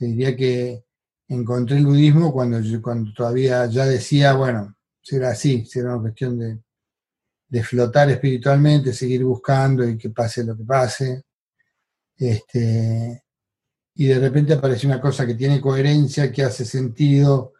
[0.00, 0.82] Te diría que
[1.28, 6.58] encontré el budismo cuando, cuando todavía ya decía, bueno, será así, será una cuestión de,
[7.46, 11.24] de flotar espiritualmente, seguir buscando y que pase lo que pase.
[12.16, 13.24] Este,
[13.94, 17.52] y de repente aparece una cosa que tiene coherencia, que hace sentido,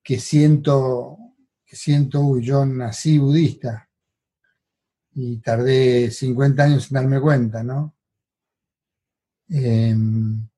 [0.00, 1.18] que siento,
[1.66, 3.90] que siento, uy, yo nací budista
[5.14, 7.96] y tardé 50 años en darme cuenta, ¿no?
[9.48, 10.48] Em,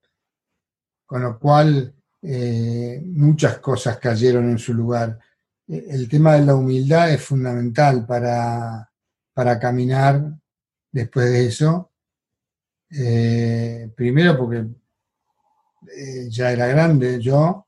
[1.06, 5.18] con lo cual, eh, muchas cosas cayeron en su lugar.
[5.68, 8.90] E, el tema de la humildad es fundamental para,
[9.32, 10.32] para caminar
[10.90, 11.92] después de eso.
[12.90, 14.64] Eh, primero porque
[15.96, 17.66] eh, ya era grande yo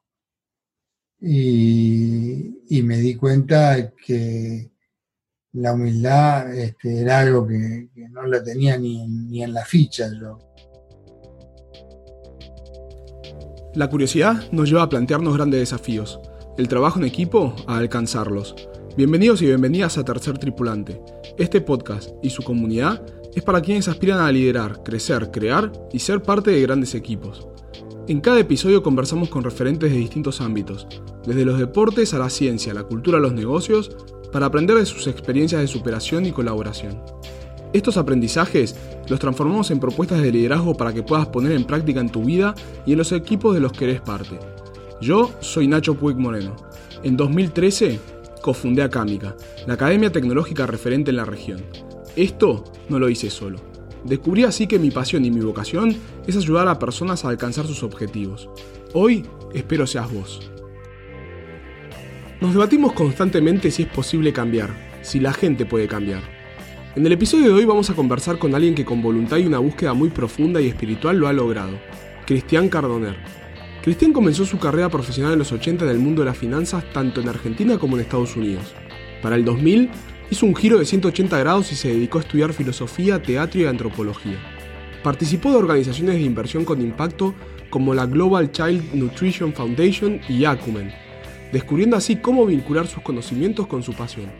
[1.20, 4.70] y, me di cuenta que
[5.52, 10.47] la humildad este, era algo que, no la tenía ni ni en la ficha yo.
[13.78, 16.18] La curiosidad nos lleva a plantearnos grandes desafíos,
[16.56, 18.56] el trabajo en equipo a alcanzarlos.
[18.96, 21.00] Bienvenidos y bienvenidas a Tercer Tripulante.
[21.38, 23.06] Este podcast y su comunidad
[23.36, 27.46] es para quienes aspiran a liderar, crecer, crear y ser parte de grandes equipos.
[28.08, 30.88] En cada episodio conversamos con referentes de distintos ámbitos,
[31.24, 33.96] desde los deportes a la ciencia, la cultura a los negocios,
[34.32, 37.00] para aprender de sus experiencias de superación y colaboración.
[37.72, 38.74] Estos aprendizajes
[39.08, 42.54] los transformamos en propuestas de liderazgo para que puedas poner en práctica en tu vida
[42.86, 44.38] y en los equipos de los que eres parte.
[45.00, 46.56] Yo soy Nacho Puig Moreno.
[47.02, 48.00] En 2013
[48.42, 51.62] cofundé Acámica, la academia tecnológica referente en la región.
[52.16, 53.58] Esto no lo hice solo.
[54.04, 55.94] Descubrí así que mi pasión y mi vocación
[56.26, 58.48] es ayudar a personas a alcanzar sus objetivos.
[58.94, 60.50] Hoy espero seas vos.
[62.40, 64.70] Nos debatimos constantemente si es posible cambiar,
[65.02, 66.37] si la gente puede cambiar.
[66.96, 69.58] En el episodio de hoy vamos a conversar con alguien que con voluntad y una
[69.58, 71.78] búsqueda muy profunda y espiritual lo ha logrado,
[72.26, 73.14] Cristian Cardoner.
[73.82, 77.20] Cristian comenzó su carrera profesional en los 80 en el mundo de las finanzas tanto
[77.20, 78.74] en Argentina como en Estados Unidos.
[79.22, 79.90] Para el 2000
[80.30, 84.38] hizo un giro de 180 grados y se dedicó a estudiar filosofía, teatro y antropología.
[85.02, 87.34] Participó de organizaciones de inversión con impacto
[87.68, 90.90] como la Global Child Nutrition Foundation y Acumen,
[91.52, 94.30] descubriendo así cómo vincular sus conocimientos con su pasión.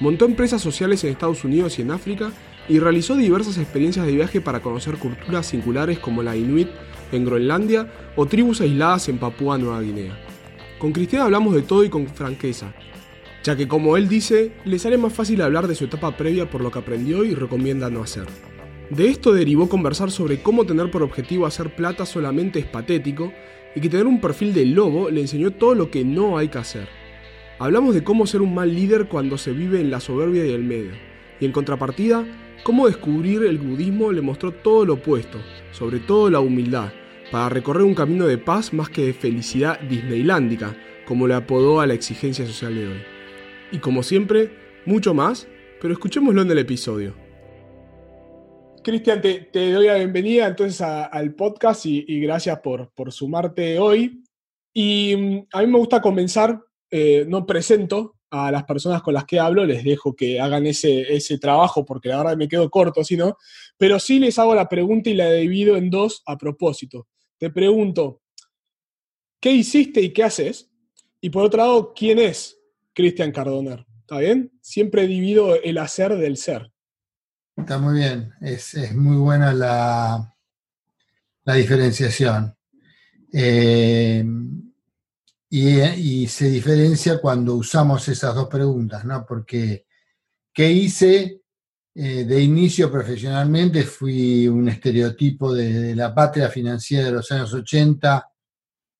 [0.00, 2.32] Montó empresas sociales en Estados Unidos y en África
[2.68, 6.68] y realizó diversas experiencias de viaje para conocer culturas singulares como la Inuit
[7.12, 10.18] en Groenlandia o tribus aisladas en Papúa Nueva Guinea.
[10.78, 12.72] Con Cristian hablamos de todo y con franqueza,
[13.44, 16.62] ya que como él dice, le sale más fácil hablar de su etapa previa por
[16.62, 18.26] lo que aprendió y recomienda no hacer.
[18.88, 23.32] De esto derivó conversar sobre cómo tener por objetivo hacer plata solamente es patético
[23.74, 26.58] y que tener un perfil de lobo le enseñó todo lo que no hay que
[26.58, 26.99] hacer.
[27.60, 30.64] Hablamos de cómo ser un mal líder cuando se vive en la soberbia y el
[30.64, 30.92] medio.
[31.40, 32.24] Y en contrapartida,
[32.64, 35.36] cómo descubrir el budismo le mostró todo lo opuesto,
[35.70, 36.90] sobre todo la humildad,
[37.30, 40.74] para recorrer un camino de paz más que de felicidad disneylándica,
[41.06, 43.02] como le apodó a la exigencia social de hoy.
[43.72, 44.50] Y como siempre,
[44.86, 45.46] mucho más,
[45.82, 47.14] pero escuchémoslo en el episodio.
[48.82, 54.24] Cristian, te, doy la bienvenida entonces al podcast y, gracias por, por, sumarte hoy.
[54.72, 56.58] Y mm, a mí me gusta comenzar
[56.90, 61.14] eh, no presento a las personas con las que hablo, les dejo que hagan ese,
[61.14, 63.36] ese trabajo porque la verdad me quedo corto, si no,
[63.76, 67.08] pero sí les hago la pregunta y la divido en dos a propósito.
[67.38, 68.22] Te pregunto,
[69.40, 70.70] ¿qué hiciste y qué haces?
[71.20, 72.58] Y por otro lado, ¿quién es
[72.92, 73.84] Cristian Cardoner?
[74.00, 74.52] ¿Está bien?
[74.60, 76.72] Siempre divido el hacer del ser.
[77.56, 80.34] Está muy bien, es, muy buena la,
[81.44, 82.54] la diferenciación.
[83.32, 84.24] Eh,
[85.52, 89.26] y, se diferencia cuando usamos esas dos preguntas, ¿no?
[89.26, 89.84] Porque,
[90.52, 91.42] ¿qué hice
[91.92, 93.82] eh, de inicio profesionalmente?
[93.82, 98.30] Fui un estereotipo de, la patria financiera de los años 80,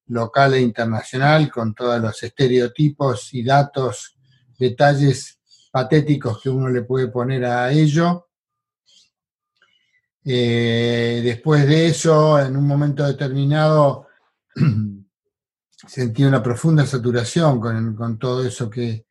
[0.08, 4.16] local e internacional, con todos los estereotipos y datos,
[4.58, 5.38] detalles
[5.70, 8.26] patéticos que uno le puede poner a ello.
[10.24, 14.08] Eh, después de eso, en un momento determinado,
[15.86, 19.06] sentí una profunda saturación con, todo eso que,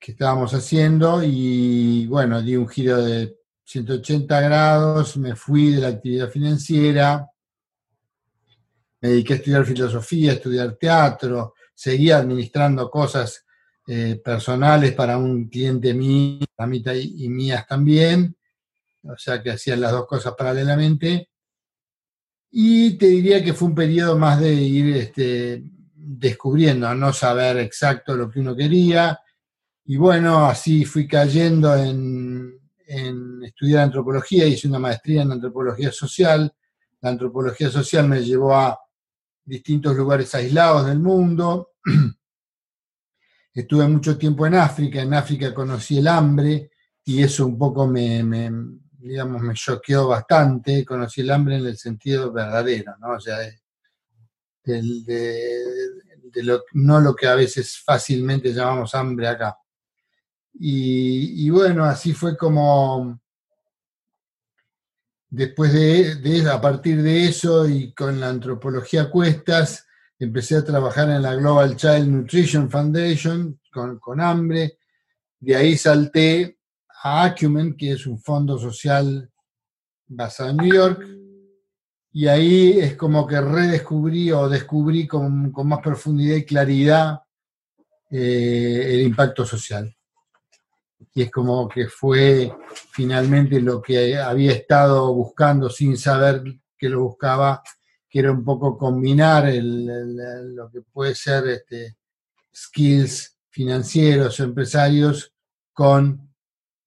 [0.00, 6.28] estábamos haciendo y bueno, di un giro de 180 grados, me fui de la actividad
[6.30, 7.28] financiera,
[9.00, 13.44] me dediqué a estudiar filosofía, a estudiar teatro, seguía administrando cosas
[13.88, 18.36] eh, personales para un cliente mío, para mí y mías también,
[19.02, 21.30] o sea que hacían las dos cosas paralelamente.
[22.50, 25.62] Y te diría que fue un periodo más de ir este,
[25.94, 29.18] descubriendo, no saber exacto lo que uno quería.
[29.84, 32.58] Y bueno, así fui cayendo en,
[33.44, 36.52] estudiar antropología, hice una maestría en antropología social.
[37.00, 38.78] La antropología social me llevó a
[39.44, 41.72] distintos lugares aislados del mundo.
[43.54, 46.70] Estuve mucho tiempo en África, en África conocí el hambre
[47.04, 48.50] y eso un poco me,
[49.06, 53.14] digamos, me choqueó bastante, conocí el hambre en el sentido verdadero, ¿no?
[53.14, 53.38] O sea,
[56.72, 59.56] no lo que a veces fácilmente llamamos hambre acá.
[60.58, 63.20] Y, bueno, así fue como
[65.28, 69.86] después de, a partir de eso y con la antropología cuestas,
[70.18, 74.78] empecé a trabajar en la Global Child Nutrition Foundation con, con hambre.
[75.38, 76.55] De ahí salté
[77.02, 79.30] a Acumen, que es un fondo social
[80.08, 81.06] basado en New York,
[82.12, 87.20] y ahí es como que redescubrí o descubrí con, más profundidad y claridad
[88.10, 89.94] eh, el impacto social.
[91.12, 92.50] Y es como que fue
[92.90, 96.42] finalmente lo que había estado buscando sin saber
[96.78, 97.62] que lo buscaba,
[98.08, 101.96] que era un poco combinar lo que puede ser este,
[102.54, 105.34] skills financieros, empresarios,
[105.72, 106.25] con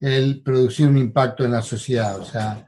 [0.00, 2.18] el producir un impacto en la sociedad.
[2.18, 2.66] O sea,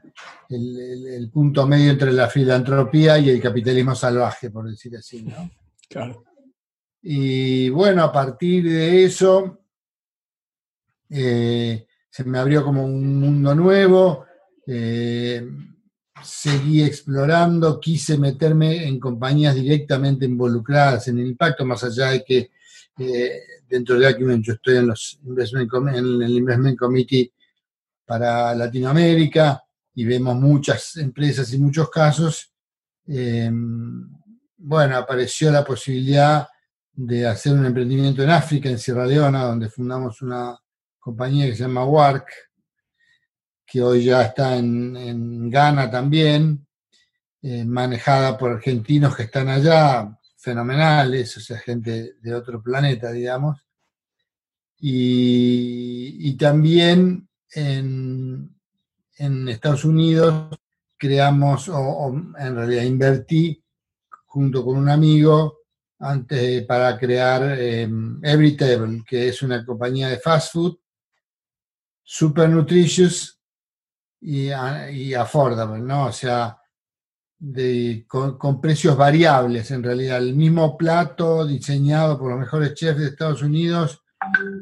[0.49, 5.49] el, punto medio entre la filantropía y el capitalismo salvaje, por decir así, ¿no?
[5.89, 6.23] Claro.
[7.03, 9.59] Y bueno, a partir de eso
[11.09, 14.25] eh, se me abrió como un mundo nuevo,
[14.65, 15.45] eh,
[16.23, 22.51] seguí explorando, quise meterme en compañías directamente involucradas en el impacto, más allá de que
[22.97, 23.41] eh,
[23.73, 27.33] dentro de Acumen yo estoy en, los en el Investment Committee
[28.05, 29.63] para Latinoamérica,
[29.95, 32.53] y vemos muchas empresas y muchos casos,
[33.07, 34.07] em,
[34.57, 36.47] bueno, apareció la posibilidad
[36.91, 40.55] de hacer un emprendimiento en África, en Sierra Leona, donde fundamos una
[40.99, 42.27] compañía que se llama WARC,
[43.65, 46.67] que hoy ya está en, Ghana también,
[47.41, 53.62] eh, manejada por argentinos que están allá, fenomenales, o sea, gente de otro planeta, digamos.
[54.85, 58.53] Y, y también en,
[59.17, 60.59] en Estados Unidos
[60.97, 63.63] creamos, o, en realidad invertí
[64.25, 65.59] junto con un amigo
[65.99, 67.89] antes para crear eh,
[68.23, 70.77] Everytable, que es una compañía de fast food
[72.03, 73.39] super nutritious
[74.19, 74.51] y,
[75.13, 76.07] affordable, ¿no?
[76.07, 76.57] O sea,
[78.05, 80.17] con, con, precios variables en realidad.
[80.17, 84.02] El mismo plato diseñado por los mejores chefs de Estados Unidos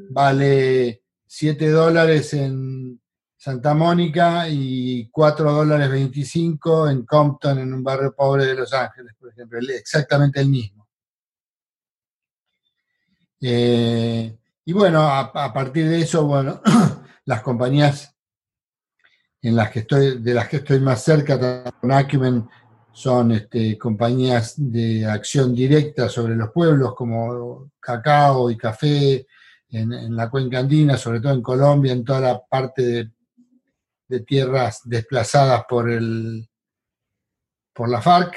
[0.10, 3.00] vale 7 dólares en
[3.38, 9.14] Santa Mónica y 4 dólares 25 en Compton, en un barrio pobre de Los Ángeles,
[9.20, 10.88] por ejemplo, exactamente el mismo.
[13.42, 16.62] Eh, y bueno, a, partir de eso, bueno,
[17.26, 18.16] las compañías
[19.42, 22.48] en las que estoy, de las que estoy más cerca con Acumen
[22.94, 29.26] son este, compañías de acción directa sobre los pueblos como cacao y café
[29.72, 33.12] en, la cuenca andina, sobre todo en Colombia, en toda la parte de
[34.12, 36.50] de tierras desplazadas por, el,
[37.74, 38.36] por la FARC,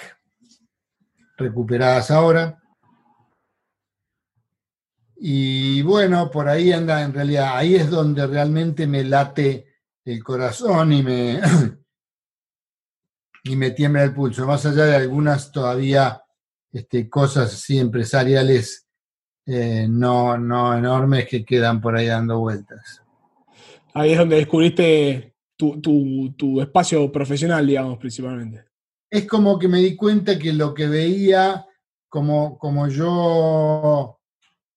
[1.36, 2.62] recuperadas ahora.
[5.16, 9.66] Y bueno, por ahí anda, en realidad, ahí es donde realmente me late
[10.04, 11.40] el corazón y me,
[13.42, 16.22] y me tiembla el pulso, más allá de algunas todavía
[16.70, 18.83] este, cosas así empresariales
[19.46, 23.02] eh, no, no enormes que quedan por ahí dando vueltas.
[23.92, 28.64] Ahí es donde descubriste tu, espacio profesional, digamos, principalmente.
[29.08, 31.64] Es como que me di cuenta que lo que veía,
[32.08, 34.18] como, como yo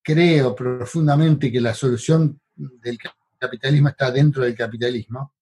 [0.03, 2.97] creo profundamente que la solución del
[3.39, 5.33] capitalismo está dentro del capitalismo,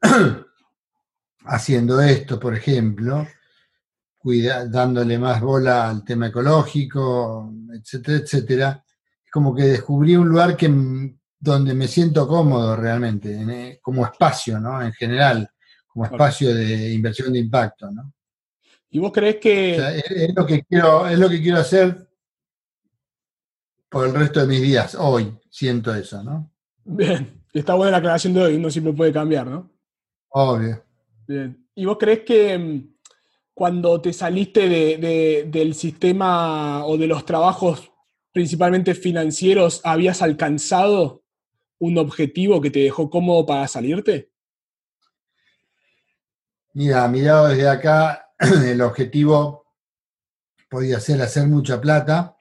[1.44, 3.26] haciendo esto, por ejemplo,
[4.68, 8.84] dándole más bola al tema ecológico, etcétera, etcétera,
[9.24, 10.68] es como que descubrí un lugar que,
[11.38, 14.82] donde me siento cómodo realmente, eh, como espacio, ¿no?
[14.82, 15.50] En general,
[15.86, 18.12] como espacio de inversión de impacto, ¿no?
[18.90, 19.76] ¿Y vos crees que...?
[20.04, 22.08] es, lo que quiero, es lo que quiero hacer
[23.88, 24.94] por el resto de mis días.
[24.96, 26.52] Hoy siento eso, ¿no?
[26.84, 29.70] Bien, está buena la aclaración de hoy, no siempre puede cambiar, ¿no?
[30.30, 30.82] Obvio.
[31.26, 31.66] Bien.
[31.74, 32.89] ¿Y vos crees que mm,
[33.60, 34.70] cuando te saliste
[35.46, 37.92] del sistema o de los trabajos
[38.32, 41.24] principalmente financieros, habías alcanzado
[41.78, 44.32] un objetivo que te dejó cómodo para salirte?
[46.72, 48.30] Mira, mirado desde acá,
[48.64, 49.66] el objetivo
[50.70, 52.38] podía ser hacer mucha plata,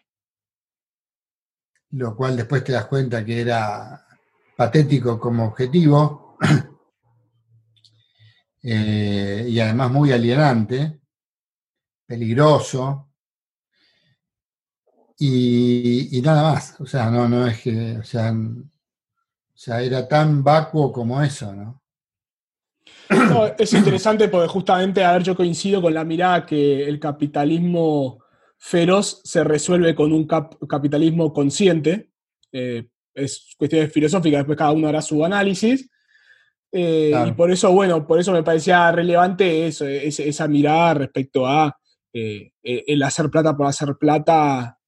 [1.90, 4.08] lo cual después te das cuenta que era
[4.56, 6.38] patético como objetivo
[8.64, 10.99] eh, y además muy alienante,
[12.10, 13.10] peligroso,
[15.20, 16.80] y, nada más.
[16.80, 21.54] O sea, no, no es que, o sea, o sea, era tan vacuo como eso,
[21.54, 21.82] ¿no?
[23.58, 28.24] es interesante porque justamente, a ver, yo coincido con la mirada que el capitalismo
[28.58, 32.12] feroz se resuelve con un capitalismo consciente.
[32.52, 35.90] Eh, es cuestión filosófica, después cada uno hará su análisis.
[36.72, 41.76] Eh, y por eso, bueno, por eso me parecía relevante eso, esa mirada respecto a
[42.14, 44.80] eh, el hacer plata por hacer plata.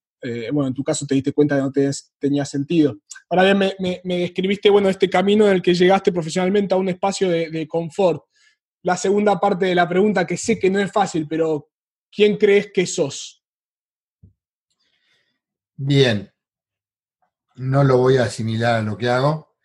[0.51, 2.97] bueno, en tu caso te diste cuenta que no tenía sentido.
[3.31, 3.73] Ahora bien,
[4.03, 8.23] me, describiste, bueno, este camino en el que llegaste profesionalmente a un espacio de, confort.
[8.83, 11.69] La segunda parte de la pregunta, que sé que no es fácil, pero
[12.11, 13.41] ¿quién crees que sos?
[15.77, 16.29] Bien,
[17.55, 19.55] no lo voy a asimilar a lo que hago.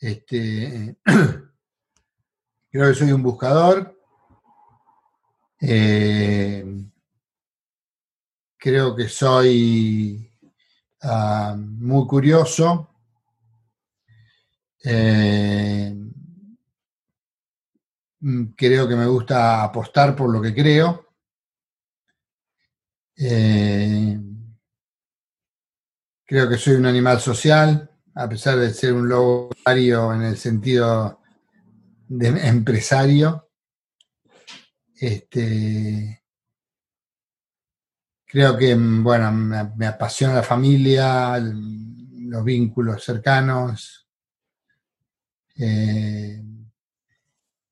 [0.00, 0.96] Este,
[2.70, 4.00] creo que soy un buscador.
[5.66, 6.62] Eh,
[8.58, 10.30] creo que soy
[11.02, 12.90] ah, muy curioso.
[14.84, 15.94] Eh,
[18.20, 21.08] mm, creo que me gusta apostar por lo que creo.
[23.16, 24.20] Eh,
[26.26, 31.20] creo que soy un animal social, a pesar de ser un lobo en el sentido
[32.08, 33.43] de empresario.
[35.04, 36.22] Este,
[38.24, 44.04] creo que, mm, bueno, me apasiona la familia, los vínculos cercanos,
[45.56, 46.42] eh,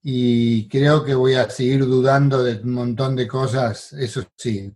[0.03, 4.73] y creo que voy a seguir dudando de un montón de cosas, eso sí,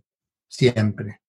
[0.47, 1.21] siempre.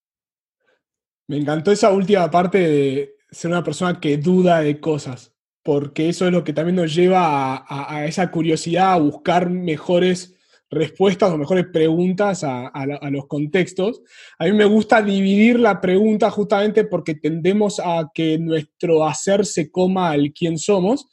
[1.26, 6.26] Me encantó esa última parte de ser una persona que duda de cosas, porque eso
[6.26, 10.37] es lo que también nos lleva a, esa curiosidad, a buscar mejores
[10.70, 14.02] respuestas o mejores preguntas a, a, los contextos.
[14.38, 19.70] A mí me gusta dividir la pregunta justamente porque tendemos a que nuestro hacer se
[19.70, 21.06] coma al quién somos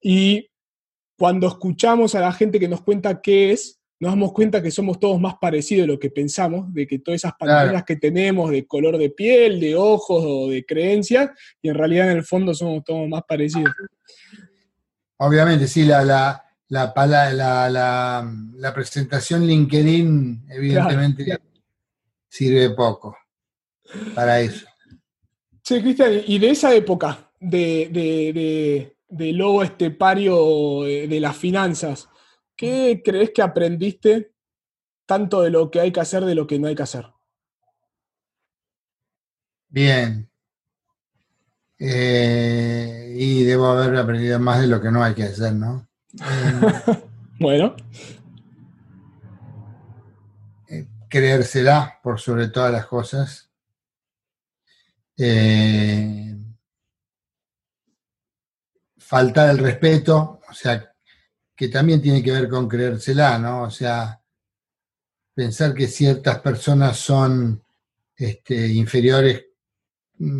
[0.00, 0.48] y
[1.16, 4.98] cuando escuchamos a la gente que nos cuenta qué es, nos damos cuenta que somos
[4.98, 8.66] todos más parecidos de lo que pensamos, de que todas esas pantallas que tenemos de
[8.66, 11.30] color de piel, de ojos o de creencias,
[11.62, 13.72] y en realidad en el fondo somos todos más parecidos.
[15.18, 16.43] Obviamente, sí, la, la,
[16.74, 18.24] la,
[18.56, 21.38] la presentación LinkedIn evidentemente
[22.28, 23.16] sirve poco
[24.14, 24.66] para eso.
[25.62, 32.08] Sí, Cristian, y de esa época, de de lobo estepario de las finanzas,
[32.56, 34.32] ¿qué crees que aprendiste
[35.06, 37.06] tanto de lo que hay que hacer de lo que no hay que hacer?
[39.68, 40.28] Bien.
[41.78, 45.88] Eh, y debo haber aprendido más de lo que no hay que hacer, ¿no?
[47.40, 47.76] bueno.
[50.68, 53.50] Eh, creérsela por sobre todas las cosas.
[55.16, 56.36] Eh,
[58.98, 60.92] faltar el respeto, o sea,
[61.54, 63.62] que también tiene que ver con creérsela, ¿no?
[63.62, 64.20] O sea,
[65.34, 67.62] pensar que ciertas personas son
[68.16, 69.46] este, inferiores,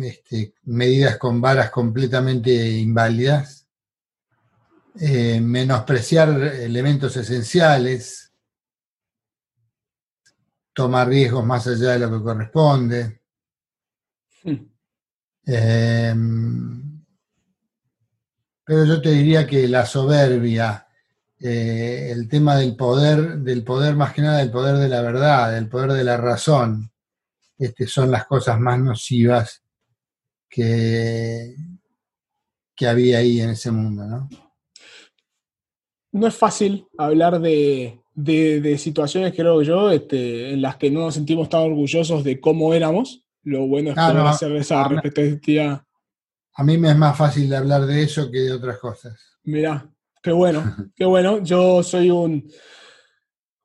[0.01, 3.64] este, medidas con varas completamente inválidas,
[4.99, 8.31] eh, menospreciar elementos esenciales,
[10.73, 13.21] tomar riesgos más allá de lo que corresponde.
[14.43, 14.69] Hmm.
[15.45, 17.05] Em,
[18.63, 20.87] pero yo te diría que la soberbia,
[21.39, 25.53] eh, el tema del poder, del poder más que nada, del poder de la verdad,
[25.53, 26.91] del poder de la razón,
[27.57, 29.61] este, son las cosas más nocivas
[30.49, 31.55] que,
[32.75, 34.29] que había ahí en ese mundo, ¿no?
[36.15, 37.99] No es fácil hablar de,
[38.77, 43.23] situaciones, creo yo, este, en las que no nos sentimos tan orgullosos de cómo éramos.
[43.43, 45.85] Lo bueno es ah, poder hacer esa respectividad
[46.55, 49.19] a mí me es más fácil hablar de eso que de otras cosas.
[49.43, 49.89] Mirá,
[50.23, 50.63] qué bueno,
[50.95, 51.43] qué bueno.
[51.43, 52.49] Yo soy un,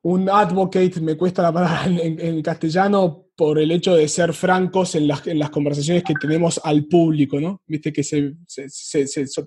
[0.03, 5.07] un advocate, me cuesta la palabra en, castellano, por el hecho de ser francos en
[5.07, 7.61] las, conversaciones que tenemos al público, ¿no?
[7.65, 8.03] Viste que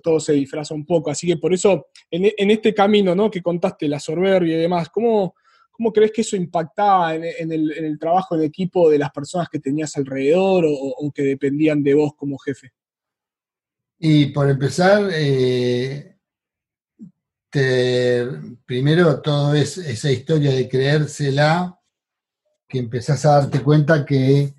[0.01, 1.09] todo se disfraza un poco.
[1.09, 3.31] Así que por eso, en, este camino, ¿no?
[3.31, 5.35] Que contaste, la soberbia y demás, ¿cómo,
[5.71, 9.95] cómo crees que eso impactaba en, el, trabajo en equipo de las personas que tenías
[9.97, 12.71] alrededor o que dependían de vos como jefe?
[13.97, 16.14] Y por empezar, eh,
[18.65, 21.79] primero todo es esa historia de creérsela,
[22.67, 24.53] que empezás a darte cuenta que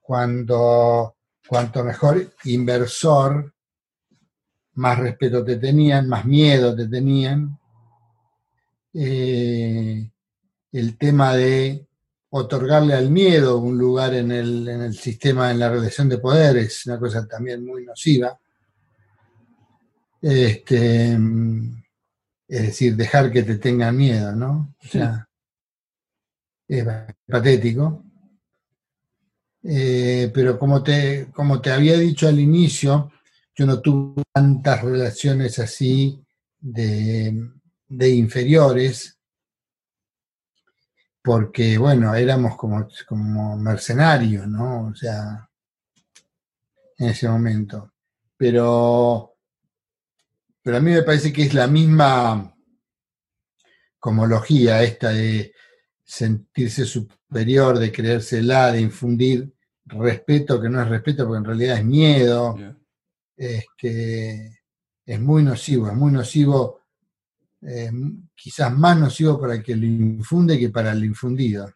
[0.00, 3.54] cuando cuanto mejor inversor,
[4.74, 7.58] más respeto te tenían, más miedo te tenían.
[8.92, 10.10] Eh,
[10.72, 11.86] el tema de
[12.30, 16.56] otorgarle al miedo un lugar en el, en el sistema, en la relación de poder,
[16.56, 18.36] es una cosa también muy nociva.
[20.20, 21.16] Este,
[22.48, 24.74] es decir, dejar que te tengan miedo, ¿no?
[24.82, 25.28] O sea,
[26.68, 26.86] es
[27.26, 28.04] patético.
[29.62, 33.10] Eh, pero como te, como te había dicho al inicio,
[33.54, 36.22] yo no tuve tantas relaciones así
[36.60, 37.50] de,
[37.88, 39.18] de inferiores,
[41.22, 44.88] porque, bueno, éramos como, como mercenarios, ¿no?
[44.88, 45.48] O sea,
[46.98, 47.92] en ese momento.
[48.36, 49.33] Pero,
[50.64, 52.56] pero a mí me parece que es la misma
[53.98, 55.52] comología esta de
[56.02, 59.52] sentirse superior, de creérsela, de infundir
[59.84, 62.56] respeto que no es respeto, porque en realidad es miedo.
[63.36, 64.62] Este,
[65.04, 66.80] es muy nocivo, es muy nocivo,
[67.60, 67.90] eh,
[68.34, 71.70] quizás más nocivo para el que lo infunde que para el infundido.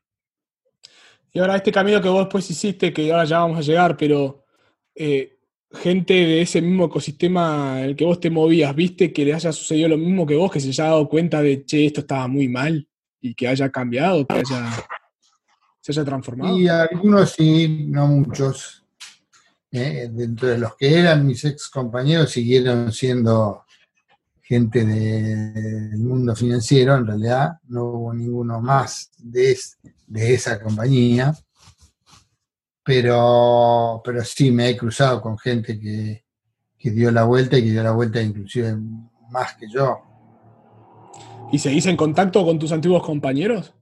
[1.30, 4.46] Y ahora este camino que vos después hiciste, que ahora ya vamos a llegar, pero
[4.94, 5.37] eh,
[5.72, 9.52] gente de ese mismo ecosistema en el que vos te movías, ¿viste que le haya
[9.52, 12.48] sucedido lo mismo que vos, que se haya dado cuenta de, che, esto estaba muy
[12.48, 12.88] mal
[13.20, 14.70] y que haya cambiado, que haya
[15.80, 16.58] se haya transformado?
[16.58, 18.84] Y algunos sí, no muchos.
[19.70, 20.08] ¿eh?
[20.10, 23.64] dentro de los que eran mis ex compañeros siguieron siendo
[24.40, 29.58] gente del mundo financiero, en realidad no hubo ninguno más de,
[30.06, 31.34] de esa compañía,
[32.88, 36.24] pero, pero sí me he cruzado con gente que,
[36.78, 38.78] que dio la vuelta y que dio la vuelta inclusive
[39.28, 40.00] más que yo.
[41.52, 43.74] ¿Y seguís en contacto con tus antiguos compañeros?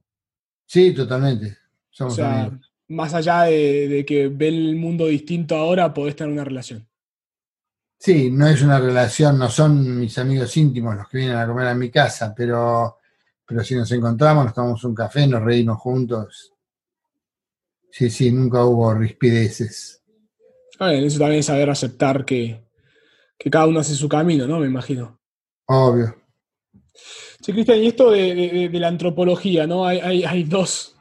[0.65, 1.55] Sí, totalmente
[2.05, 2.51] o sea,
[2.89, 6.85] más allá de, que ve el mundo distinto ahora, podés tener una relación.
[7.97, 11.67] Sí, no es una relación, no son mis amigos íntimos los que vienen a comer
[11.67, 12.97] a mi casa, pero,
[13.47, 16.53] pero si nos encontramos, nos tomamos un café, nos reímos juntos.
[17.91, 20.03] Sí, sí, nunca hubo rispideces.
[20.79, 22.63] eso también es saber aceptar que,
[23.51, 24.59] cada uno hace su camino, ¿no?
[24.59, 25.19] Me imagino.
[25.65, 26.15] Obvio.
[27.41, 29.85] Sí, Cristian, y esto de, la antropología, ¿no?
[29.85, 30.97] hay, hay dos,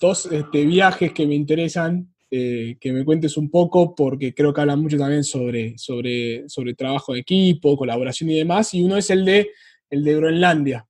[0.00, 4.60] dos este, viajes que me interesan, eh, que me cuentes un poco, porque creo que
[4.60, 9.10] hablan mucho también sobre, sobre, sobre trabajo de equipo, colaboración y demás, y uno es
[9.10, 9.50] el de,
[9.90, 10.86] el de Groenlandia,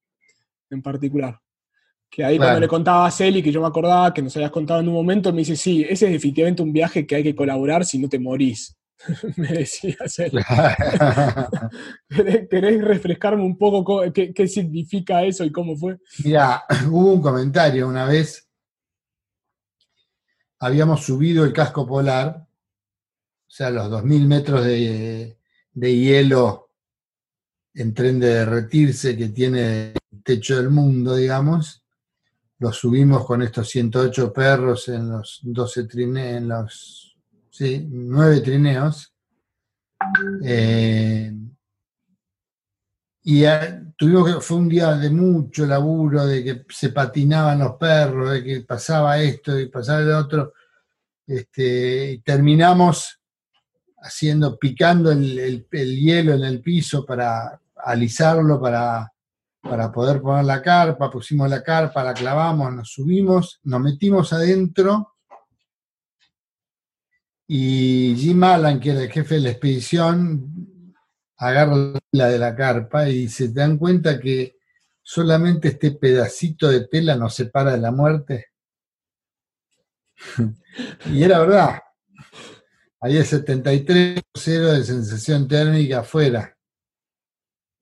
[0.71, 1.39] en particular.
[2.17, 4.81] Que ahí cuando le contaba a Celi, que yo me acordaba que nos habías contado
[4.81, 7.85] en un momento, me dice, sí, ese es definitivamente un viaje que hay que colaborar
[7.85, 8.75] si no te morís.
[9.37, 10.43] me decía Celi.
[12.51, 15.99] ¿Querés refrescarme un poco qué, qué significa eso y cómo fue?
[16.25, 18.47] Mira, hubo un comentario una vez
[20.59, 25.37] habíamos subido el casco polar, o sea, los 2.000 metros de,
[25.75, 26.71] hielo
[27.75, 31.85] en tren de derretirse que tiene el techo del mundo, digamos.
[32.59, 37.17] Los subimos con estos 108 perros en los 12 trineos, en los
[37.51, 39.13] sí, 9 trineos.
[40.43, 41.33] Eh,
[43.25, 43.43] y
[43.97, 48.45] tuvimos que, fue un día de mucho laburo, de que se patinaban los perros, de
[48.45, 50.53] que pasaba esto y pasaba el otro.
[51.27, 53.21] Este, y terminamos
[53.99, 59.13] haciendo, picando el, hielo en el piso para alisarlo, para,
[59.69, 65.17] para poder poner la carpa, pusimos la carpa, la clavamos, nos subimos, nos metimos adentro
[67.49, 70.95] y Jim Allen, que era el jefe de la expedición,
[71.37, 74.57] agarra la de la carpa y se dan cuenta que
[75.03, 78.47] solamente este pedacito de tela nos separa de la muerte.
[81.07, 81.81] y era verdad.
[83.01, 86.57] Había 73 cero de sensación térmica afuera.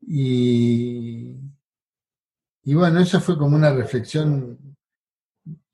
[0.03, 1.35] Y,
[2.65, 4.59] y bueno, eso fue como una reflexión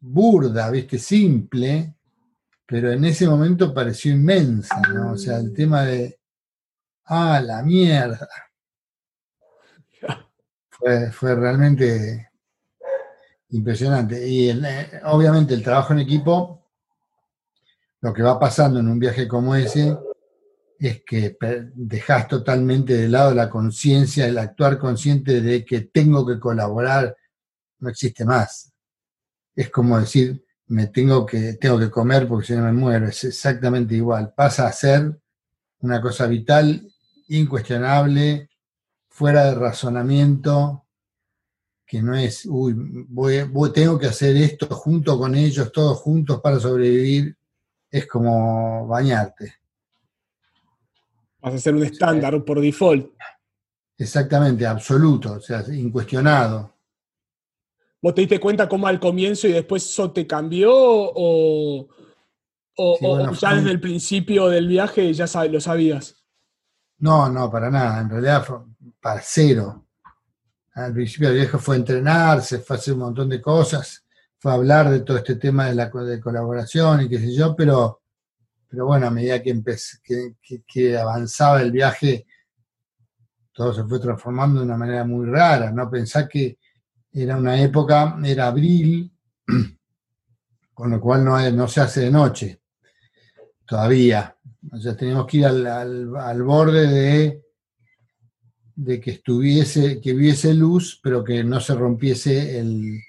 [0.01, 0.99] burda, ¿viste?
[0.99, 1.95] Simple,
[2.67, 5.13] pero en ese momento pareció inmensa, ¿no?
[5.13, 6.21] O sea, el tema de
[7.11, 8.29] ah, la mierda.
[11.13, 12.31] Fue, realmente
[13.51, 14.27] impresionante.
[14.27, 16.65] Y eh, obviamente el trabajo en equipo,
[18.01, 19.97] lo que va pasando en un viaje como ese,
[20.81, 21.37] es que
[21.75, 27.15] dejas totalmente de lado la conciencia, el actuar consciente de que tengo que colaborar,
[27.81, 28.73] no existe más.
[29.55, 33.25] Es como decir, me tengo que, tengo que comer porque si no me muero, es
[33.25, 34.33] exactamente igual.
[34.35, 35.21] Pasa a ser
[35.81, 36.91] una cosa vital
[37.29, 38.49] incuestionable,
[39.09, 40.87] fuera de razonamiento,
[41.85, 42.75] que no es, uy,
[43.09, 47.37] voy, tengo que hacer esto junto con ellos, todos juntos para sobrevivir,
[47.91, 49.60] es como bañarte.
[51.41, 53.13] Vas a ser un estándar por default.
[53.97, 56.75] Exactamente, absoluto, o sea, incuestionado.
[58.03, 61.87] ¿Vos te diste cuenta cómo al comienzo y después eso te cambió o,
[62.77, 66.17] o, ya desde el principio del viaje ya lo sabías?
[66.99, 68.01] No, no, para nada.
[68.01, 68.59] En realidad fue
[69.01, 69.85] para cero.
[70.75, 74.05] Al principio del viaje fue entrenarse, fue hacer un montón de cosas,
[74.39, 78.00] fue hablar de todo este tema de la de colaboración y qué sé yo, pero,
[78.71, 79.99] pero bueno, a medida que, empecé,
[80.67, 82.27] que avanzaba el viaje,
[83.53, 85.91] todo se fue transformando de una manera muy rara, ¿no?
[85.91, 86.59] Pensar que
[87.13, 89.13] era una época, era abril,
[90.73, 92.61] con lo cual no, no se hace de noche,
[93.67, 94.37] todavía.
[94.73, 97.43] O sea, teníamos que ir al, borde de,
[98.77, 103.03] de, que estuviese, que hubiese luz, pero que no se rompiese el,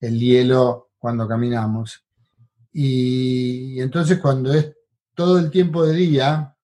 [0.00, 2.04] hielo cuando caminamos.
[2.72, 4.74] Y, y entonces cuando es
[5.14, 6.56] todo el tiempo de día,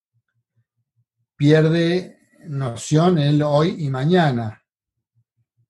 [1.37, 4.63] pierde noción el hoy y mañana.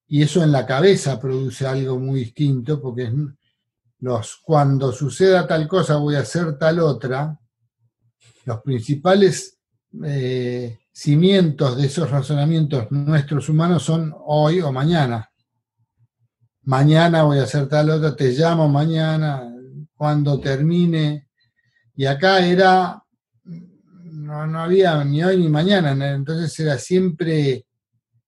[0.07, 3.13] Y eso en la cabeza produce algo muy distinto, porque
[4.01, 7.39] los, cuando suceda tal cosa voy a hacer tal otra,
[8.45, 9.59] los principales
[10.05, 15.31] eh, cimientos de esos razonamientos nuestros humanos son hoy o mañana.
[16.63, 19.51] Mañana voy a hacer tal otra, te llamo mañana,
[19.95, 21.30] cuando termine.
[22.01, 23.05] Y acá era
[23.45, 27.67] no, había ni hoy ni mañana, entonces era siempre,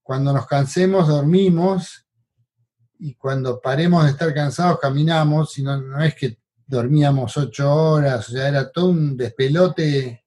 [0.03, 2.05] cuando nos cansemos, dormimos,
[2.99, 8.33] y cuando paremos de estar cansados, caminamos, y no, es que dormíamos ocho horas, o
[8.33, 10.23] sea, era todo un despelote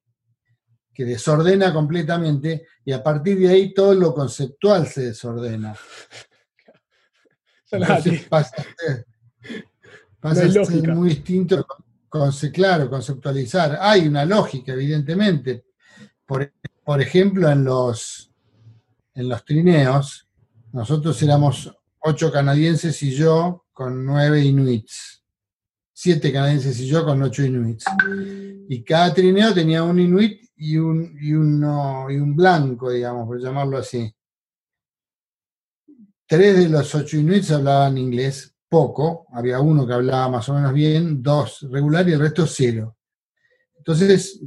[0.93, 5.73] que desordena completamente, y a partir de ahí todo lo conceptual se desordena.
[7.71, 8.57] Entonces pasa
[10.21, 11.65] a ser, muy distinto
[12.53, 13.79] claro, conceptualizar.
[13.81, 15.65] Hay una lógica, evidentemente,
[16.25, 18.31] por, ejemplo, en los,
[19.15, 20.29] en los trineos,
[20.73, 25.23] nosotros éramos ocho canadienses y yo con nueve inuits.
[25.93, 27.85] Siete canadienses y yo con ocho inuits.
[28.69, 34.13] Y cada trineo tenía un inuit y un, y un blanco, digamos, por llamarlo así.
[36.27, 40.73] Tres de los ocho inuits hablaban inglés, poco, había uno que hablaba más o menos
[40.73, 42.97] bien, dos regular y el resto cero.
[43.77, 44.41] Entonces,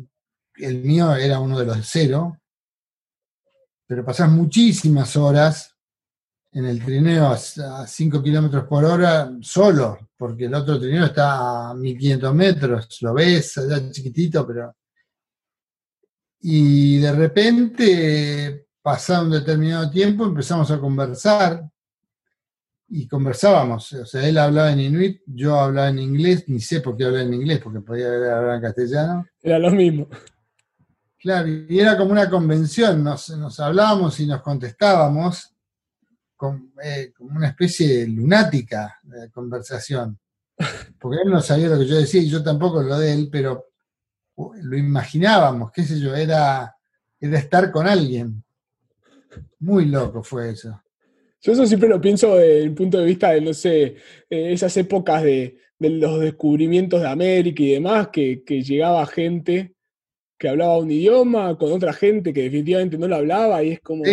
[0.56, 2.38] el mío era uno de los cero,
[3.88, 5.76] pero pasás muchísimas horas
[6.52, 11.74] en el trineo a 5 kilómetros por hora solo, porque el otro trineo está a
[11.74, 14.76] 1500 metros, lo ves allá chiquitito, pero...
[16.42, 21.70] Y de repente, pasado un determinado tiempo, empezamos a conversar
[22.90, 23.94] y conversábamos.
[23.94, 27.24] O sea, él hablaba en inuit, yo hablaba en inglés, ni sé por qué hablaba
[27.24, 29.28] en inglés, porque podía hablar en castellano.
[29.42, 30.08] Era lo mismo.
[31.18, 35.54] Claro, y era como una convención, nos, hablábamos y nos contestábamos
[36.82, 40.18] eh, como una especie de lunática de conversación.
[40.98, 43.66] Porque él no sabía lo que yo decía y yo tampoco lo de él, pero
[44.62, 46.74] lo imaginábamos, qué sé yo, era,
[47.20, 48.44] era estar con alguien.
[49.60, 50.82] Muy loco fue eso.
[51.42, 53.96] Yo eso siempre lo pienso desde el punto de vista de, no sé,
[54.30, 59.74] eh, esas épocas de, los descubrimientos de América y demás, que, que llegaba gente
[60.40, 64.04] que hablaba un idioma con otra gente que definitivamente no lo hablaba y es como,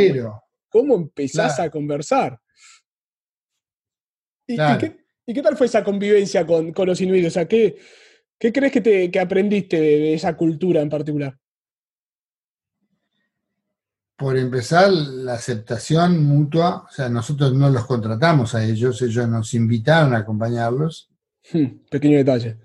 [0.68, 2.38] ¿cómo empezás a conversar?
[4.48, 7.28] ¿Y, qué, tal fue esa convivencia con, los inuitos?
[7.28, 7.76] O sea, ¿qué,
[8.38, 11.38] qué crees que, te, aprendiste de, esa cultura en particular?
[14.16, 19.52] Por empezar, la aceptación mutua, o sea, nosotros no los contratamos a ellos, ellos nos
[19.52, 21.10] invitaron a acompañarlos.
[21.52, 22.58] Hmm, pequeño detalle.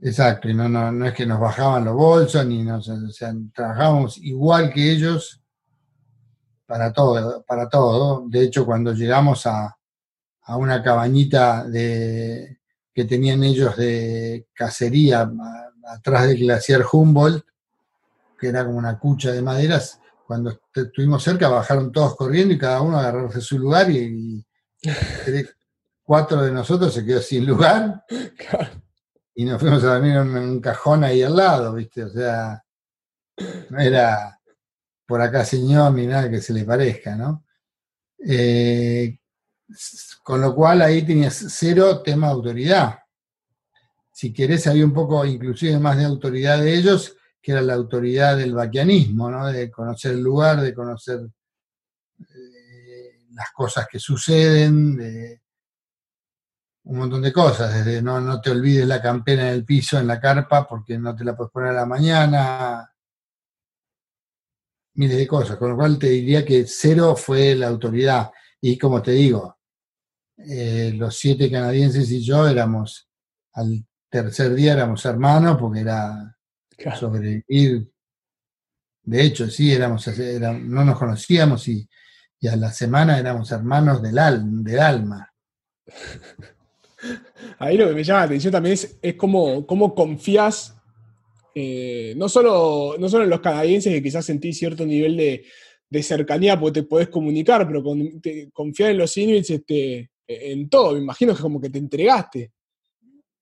[0.00, 3.32] Exacto, y no, no, no es que nos bajaban los bolsos, ni nos, o sea,
[3.54, 5.40] trabajábamos igual que ellos
[6.68, 8.24] para todo, para todo.
[8.28, 9.74] De hecho, cuando llegamos a,
[10.48, 12.58] una cabañita de,
[12.94, 15.30] que tenían ellos de cacería
[15.90, 17.44] atrás del glaciar Humboldt,
[18.38, 22.82] que era como una cucha de maderas, cuando estuvimos cerca bajaron todos corriendo y cada
[22.82, 24.44] uno agarrarse su lugar y,
[26.02, 28.04] cuatro de nosotros se quedó sin lugar.
[29.34, 32.04] y nos fuimos a dormir en un cajón ahí al lado, ¿viste?
[32.04, 32.62] O sea,
[33.70, 34.38] no era
[35.06, 37.46] por acá señor ni nada que se le parezca, ¿no?
[38.18, 39.20] Eh,
[40.22, 42.98] con lo cual ahí tenías cero tema de autoridad.
[44.12, 48.36] Si querés, había un poco inclusive más de autoridad de ellos, que era la autoridad
[48.36, 49.46] del vaquianismo, ¿no?
[49.46, 51.20] De conocer el lugar, de conocer
[52.20, 55.40] eh, las cosas que suceden, de,
[56.84, 60.06] un montón de cosas, desde no, no te olvides la campera en el piso, en
[60.06, 62.90] la carpa, porque no te la puedes poner a la mañana,
[64.94, 68.30] miles de cosas, con lo cual te diría que cero fue la autoridad.
[68.60, 69.58] Y como te digo,
[70.38, 73.08] eh, los siete canadienses y yo éramos,
[73.52, 76.37] al tercer día éramos hermanos porque era
[76.98, 77.88] sobrevivir.
[79.02, 80.06] De hecho, sí, éramos,
[80.62, 81.88] no nos conocíamos y,
[82.48, 84.16] a la semana éramos hermanos del,
[84.62, 85.32] del alma.
[87.58, 90.76] Ahí lo que me llama la atención también es, es cómo, cómo confías,
[91.54, 96.58] eh, no, solo, no solo en los canadienses, que quizás sentís cierto nivel de, cercanía
[96.58, 98.20] porque te podés comunicar, pero con,
[98.52, 100.92] confiar en los inuits este, en todo.
[100.92, 102.52] Me imagino que como que te entregaste.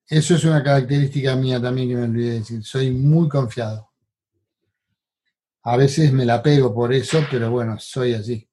[0.08, 2.62] Eso es una característica mía también que me olvidé decir.
[2.62, 3.90] Soy muy confiado.
[5.62, 8.48] A veces me la pego por eso, pero bueno, soy así.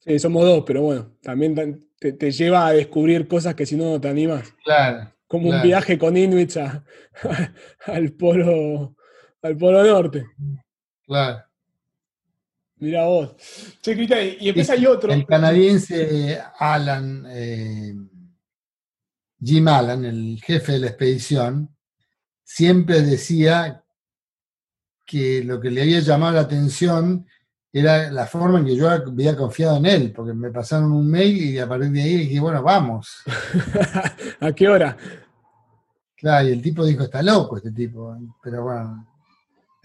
[0.00, 4.00] Sí, somos dos, pero bueno, también te, lleva a descubrir cosas que si no no
[4.00, 4.52] te animas.
[4.62, 5.10] Claro.
[5.26, 6.58] Como un viaje con Inuits
[7.86, 8.94] al, polo,
[9.40, 10.26] al polo norte.
[11.06, 11.42] Claro.
[12.76, 13.34] Mira vos.
[13.80, 15.10] Che, y después hay otro.
[15.10, 17.94] El canadiense Alan, eh,
[19.44, 21.76] Jim Allen, el jefe de la expedición,
[22.42, 23.84] siempre decía
[25.04, 27.26] que lo que le había llamado la atención
[27.72, 31.36] era la forma en que yo había confiado en él, porque me pasaron un mail
[31.36, 33.22] y a partir de ahí dije, bueno, vamos.
[34.40, 34.96] ¿A qué hora?
[36.16, 39.13] Claro, y el tipo dijo, está loco este tipo, pero bueno,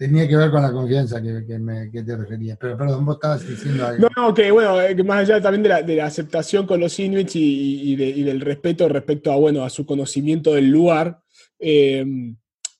[0.00, 2.56] tenía que ver con la confianza que, te referías.
[2.58, 4.08] Pero perdón, vos estabas diciendo algo.
[4.16, 7.36] No, no, que bueno, eh, que más allá también de la, aceptación con los Inuits
[7.36, 11.20] y, del respeto respecto a, bueno, a su conocimiento del lugar,
[11.58, 12.02] eh,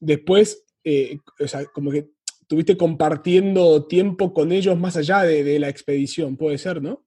[0.00, 2.08] después, eh, o sea, como que
[2.40, 7.04] estuviste compartiendo tiempo con ellos más allá de, la expedición, puede ser, ¿no?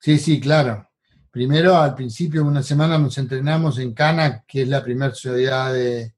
[0.00, 0.90] Sí, sí, claro.
[1.30, 6.13] Primero, al principio una semana nos entrenamos en Cana, que es la primera ciudad de,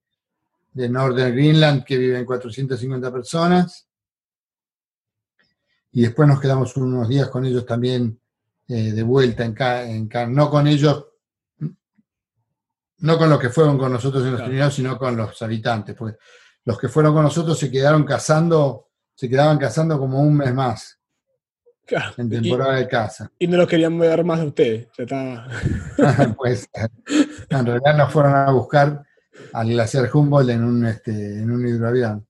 [0.76, 3.88] de Northern Greenland, que viven 450 personas.
[5.92, 8.20] Y después nos quedamos unos días con ellos también
[8.68, 11.06] eh, de vuelta en, Cana, no con ellos,
[12.98, 16.18] no con los que fueron con nosotros en los primeros, sino con los habitantes, porque
[16.66, 20.98] los que fueron con nosotros se quedaron cazando, se quedaban cazando como un mes más.
[22.18, 23.30] En temporada de caza.
[23.38, 24.88] Y no los querían ver más de ustedes.
[26.36, 26.68] pues
[27.48, 29.05] en realidad nos fueron a buscar
[29.52, 32.26] al glaciar Humboldt en un, este, en un hidroavión.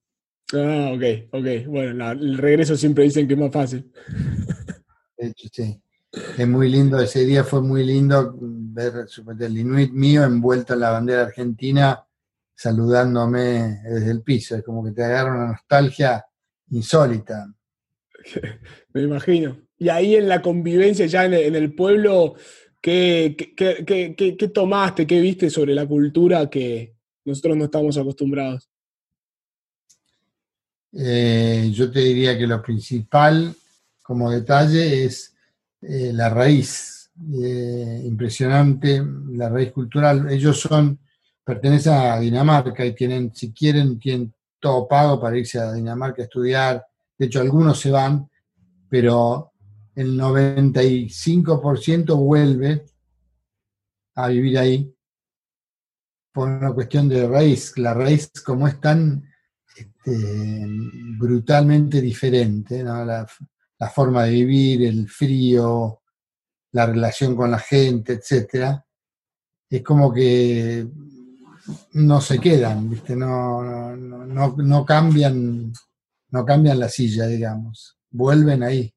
[0.53, 1.67] Ah, ok, ok.
[1.67, 3.91] Bueno, el regreso siempre dicen que es más fácil.
[5.19, 5.81] De hecho, sí.
[6.39, 9.07] Es muy lindo, ese día fue muy lindo ver
[9.41, 12.07] el Inuit mío envuelto en la bandera argentina
[12.57, 16.25] saludándome desde el piso, es como que te agarra una nostalgia
[16.71, 17.53] insólita.
[18.95, 19.61] Me imagino.
[19.79, 22.35] Y ahí en la convivencia, ya en el, pueblo,
[22.81, 26.96] ¿qué, qué, tomaste, qué viste sobre la cultura que
[27.27, 28.69] nosotros no estamos acostumbrados?
[30.93, 33.55] Eh, yo te diría que lo principal
[34.03, 35.35] como detalle es
[35.83, 37.11] eh, la raíz,
[37.43, 40.31] eh, impresionante, la raíz cultural.
[40.31, 40.99] Ellos son
[41.47, 46.25] pertenecen a Dinamarca y tienen, si quieren, tienen todo pago para irse a Dinamarca a
[46.25, 46.85] estudiar.
[47.17, 48.29] De hecho, algunos se van,
[48.89, 49.53] pero
[49.95, 52.85] el 95% vuelve
[54.17, 54.96] a vivir ahí
[56.37, 57.79] por una cuestión de raíz.
[57.79, 59.27] La raíz, como es tan
[59.75, 60.67] este,
[61.19, 63.27] brutalmente diferente, la,
[63.79, 66.03] la, forma de vivir, el frío,
[66.73, 68.85] la relación con la gente, etcétera,
[69.71, 70.87] es como que
[71.95, 73.17] no se quedan, ¿viste?
[73.17, 75.73] No, no, cambian,
[76.33, 78.95] no cambian la silla, digamos, vuelven ahí.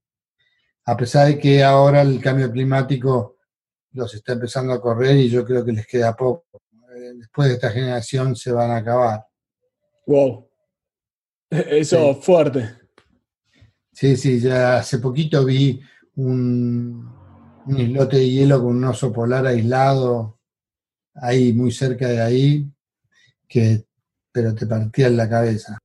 [0.87, 3.37] A pesar de que ahora el cambio climático
[3.93, 6.43] los está empezando a correr y yo creo que les queda poco.
[7.15, 9.25] Después de esta generación se van a acabar.
[10.05, 10.49] Wow.
[11.49, 12.69] Eso fuerte.
[13.91, 15.81] Sí, sí, ya hace poquito vi
[16.15, 17.11] un,
[17.65, 20.39] un islote de hielo con un oso polar aislado
[21.15, 22.71] ahí, muy cerca de ahí,
[23.47, 23.85] que,
[24.31, 25.77] pero te partía en la cabeza.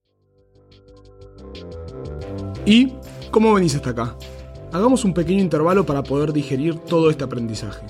[2.67, 2.95] ¿Y
[3.31, 4.17] cómo venís hasta acá?
[4.73, 7.85] Hagamos un pequeño intervalo para poder digerir todo este aprendizaje.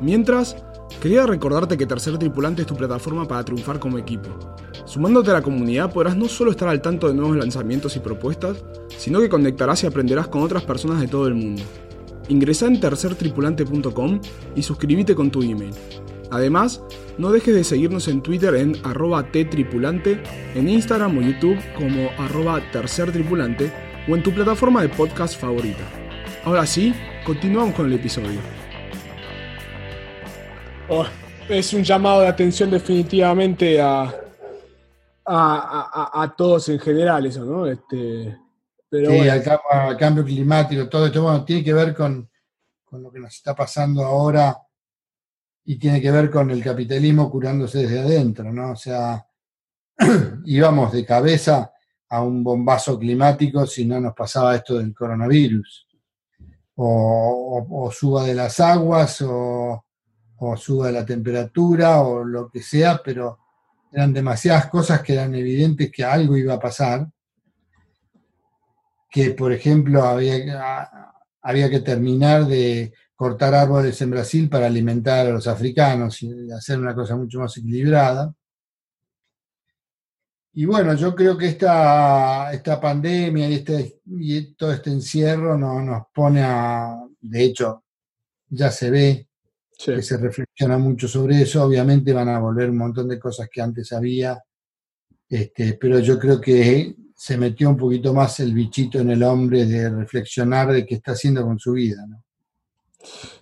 [0.00, 0.56] Mientras,
[1.00, 4.28] quería recordarte que Tercer Tripulante es tu plataforma para triunfar como equipo.
[4.84, 8.62] Sumándote a la comunidad podrás no solo estar al tanto de nuevos lanzamientos y propuestas,
[8.96, 11.62] sino que conectarás y aprenderás con otras personas de todo el mundo.
[12.28, 14.20] Ingresa en tercertripulante.com
[14.54, 15.74] y suscríbete con tu email.
[16.30, 16.80] Además,
[17.18, 20.22] no dejes de seguirnos en Twitter en arroba ttripulante,
[20.54, 23.72] en Instagram o YouTube como arroba tercertripulante
[24.08, 25.82] o en tu plataforma de podcast favorita.
[26.44, 28.59] Ahora sí, continuamos con el episodio.
[30.92, 31.06] Oh,
[31.48, 34.12] es un llamado de atención definitivamente a,
[35.24, 37.64] a, todos en general eso, ¿no?
[37.66, 38.36] Este,
[38.90, 42.28] sí, al, cambio climático, todo esto, bueno, tiene que ver con,
[42.84, 44.58] con lo que nos está pasando ahora
[45.64, 48.72] y tiene que ver con el capitalismo curándose desde adentro, ¿no?
[48.72, 49.24] O sea,
[50.44, 51.72] íbamos de cabeza
[52.08, 55.86] a un bombazo climático si no nos pasaba esto del coronavirus.
[56.82, 59.84] O, suba de las aguas, o,
[60.40, 63.38] o suba la temperatura, o lo que sea, pero
[63.92, 67.06] eran demasiadas cosas que eran evidentes que algo iba a pasar.
[69.10, 75.30] Que, por ejemplo, había, había que terminar de cortar árboles en Brasil para alimentar a
[75.30, 78.32] los africanos y hacer una cosa mucho más equilibrada.
[80.54, 85.82] Y bueno, yo creo que esta, esta pandemia y, este, y todo este encierro no,
[85.82, 87.84] nos pone a, de hecho,
[88.48, 89.29] ya se ve
[89.84, 93.60] que se reflexiona mucho sobre eso, obviamente van a volver un montón de cosas que
[93.60, 94.38] antes había,
[95.28, 99.66] este, pero yo creo que se metió un poquito más el bichito en el hombre
[99.66, 102.04] de reflexionar de qué está haciendo con su vida.
[102.06, 102.24] ¿no?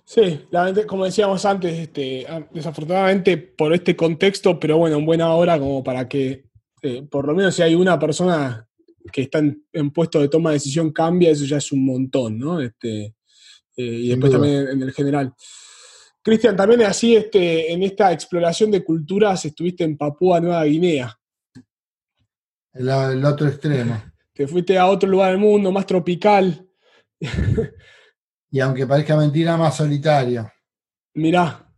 [0.05, 0.47] Sí,
[0.87, 5.83] como decíamos antes, este, ah, desafortunadamente por este contexto, pero bueno, en buena hora como
[5.83, 6.49] para que
[6.81, 8.65] eh, por lo menos si hay una persona
[9.11, 12.59] que está en, puesto de toma de decisión cambia, eso ya es un montón, ¿no?
[12.59, 13.13] Este, eh,
[13.75, 15.33] y después también en, el general.
[16.29, 21.17] Cristian, también así este, en esta exploración de culturas estuviste en Papúa Nueva Guinea.
[22.73, 24.01] El, el otro extremo.
[24.33, 26.65] Te fuiste a otro lugar del mundo, más tropical.
[28.51, 30.49] y aunque parezca mentira, más solitario.
[31.15, 31.69] Mirá,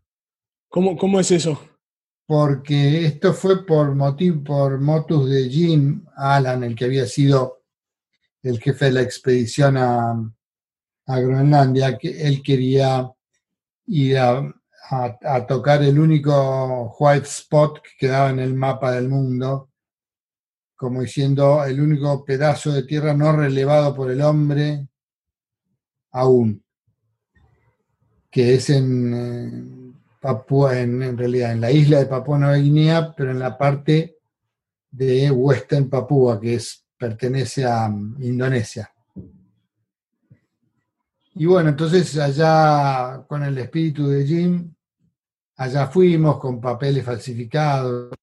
[0.69, 1.59] ¿cómo, cómo es eso?
[2.31, 7.65] porque esto fue por, motivo, por motus de Jim Allen, el que había sido
[8.41, 10.15] el jefe de la expedición a,
[11.05, 13.05] Groenlandia, que él quería
[13.91, 19.69] ir a, tocar el único white spot que quedaba en el mapa del mundo,
[20.75, 24.87] como diciendo el único pedazo de tierra no relevado por el hombre
[26.11, 26.63] aún,
[28.29, 33.39] que es en Papúa, en, realidad en la isla de Papúa Nueva Guinea, pero en
[33.39, 34.17] la parte
[34.89, 38.91] de Western Papúa, que es, pertenece a um, Indonesia.
[41.41, 44.71] Y bueno, entonces allá con el espíritu de Jim,
[45.55, 48.13] allá fuimos con papeles falsificados,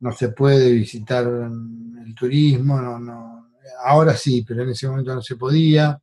[0.00, 3.50] no se puede visitar el turismo, no, no,
[3.84, 6.00] ahora sí, pero en ese momento no se podía.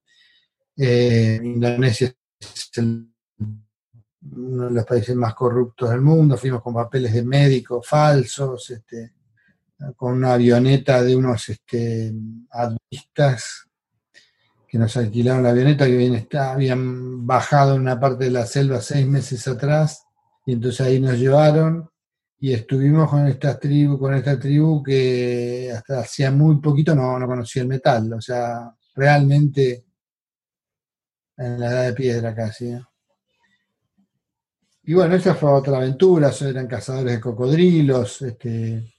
[0.77, 7.23] Eh, Indonesia es uno de los países más corruptos del mundo, fuimos con papeles de
[7.23, 9.13] médicos falsos, este,
[9.95, 12.13] con una avioneta de unos este,
[14.69, 18.45] que nos alquilaron la avioneta, que bien está, habían bajado en una parte de la
[18.45, 20.05] selva seis meses atrás,
[20.45, 21.89] y entonces ahí nos llevaron
[22.39, 27.27] y estuvimos con esta tribu, con esta tribu que hasta hacía muy poquito no, no
[27.27, 29.85] conocía el metal, o sea, realmente
[31.37, 32.77] en la edad de piedra casi.
[34.83, 38.93] Y bueno, esa fue otra aventura, eran cazadores de cocodrilos, este,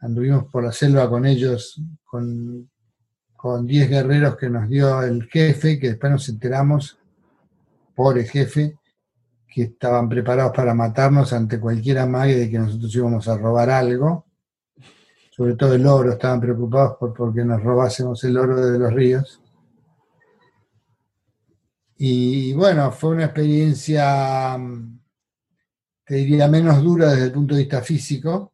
[0.00, 2.70] anduvimos por la selva con ellos, con,
[3.40, 6.98] con 10 guerreros que nos dio el jefe, que después nos enteramos,
[7.94, 8.78] pobre jefe,
[9.48, 14.26] que estaban preparados para matarnos ante cualquier amague de que nosotros íbamos a robar algo.
[15.30, 19.40] Sobre todo el oro, estaban preocupados por porque nos robásemos el oro de los ríos.
[21.96, 24.58] Y bueno, fue una experiencia
[26.04, 28.52] te diría, menos dura desde el punto de vista físico,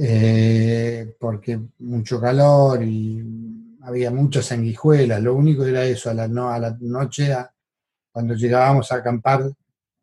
[0.00, 3.20] eh, porque mucho calor y
[3.82, 5.20] había muchas sanguijuelas.
[5.20, 7.34] Lo único era eso, a la, noche,
[8.12, 9.50] cuando llegábamos a acampar,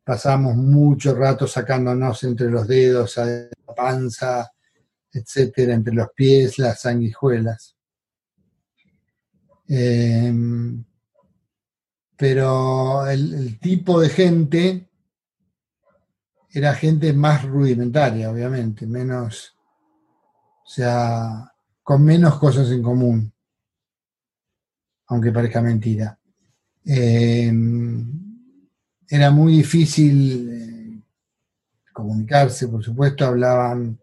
[0.03, 4.51] pasábamos mucho rato sacándonos entre los dedos, a la panza,
[5.11, 7.77] etcétera, entre los pies, las sanguijuelas.
[9.67, 10.83] Em,
[12.17, 14.89] pero el, tipo de gente
[16.51, 19.54] era gente más rudimentaria, obviamente, menos,
[20.65, 23.31] o sea, con menos cosas en común,
[25.07, 26.17] aunque parezca mentira.
[26.83, 28.11] Em,
[29.07, 31.01] era muy difícil eh,
[31.93, 33.99] comunicarse, por supuesto, hablaban,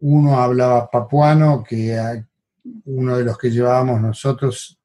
[0.00, 2.24] uno hablaba papuano, que
[2.86, 4.78] uno de los que llevábamos nosotros,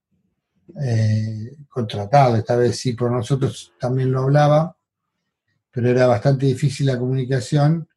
[0.83, 4.75] eh, contratado, esta vez sí por nosotros también lo hablaba,
[5.71, 7.87] pero era bastante difícil la comunicación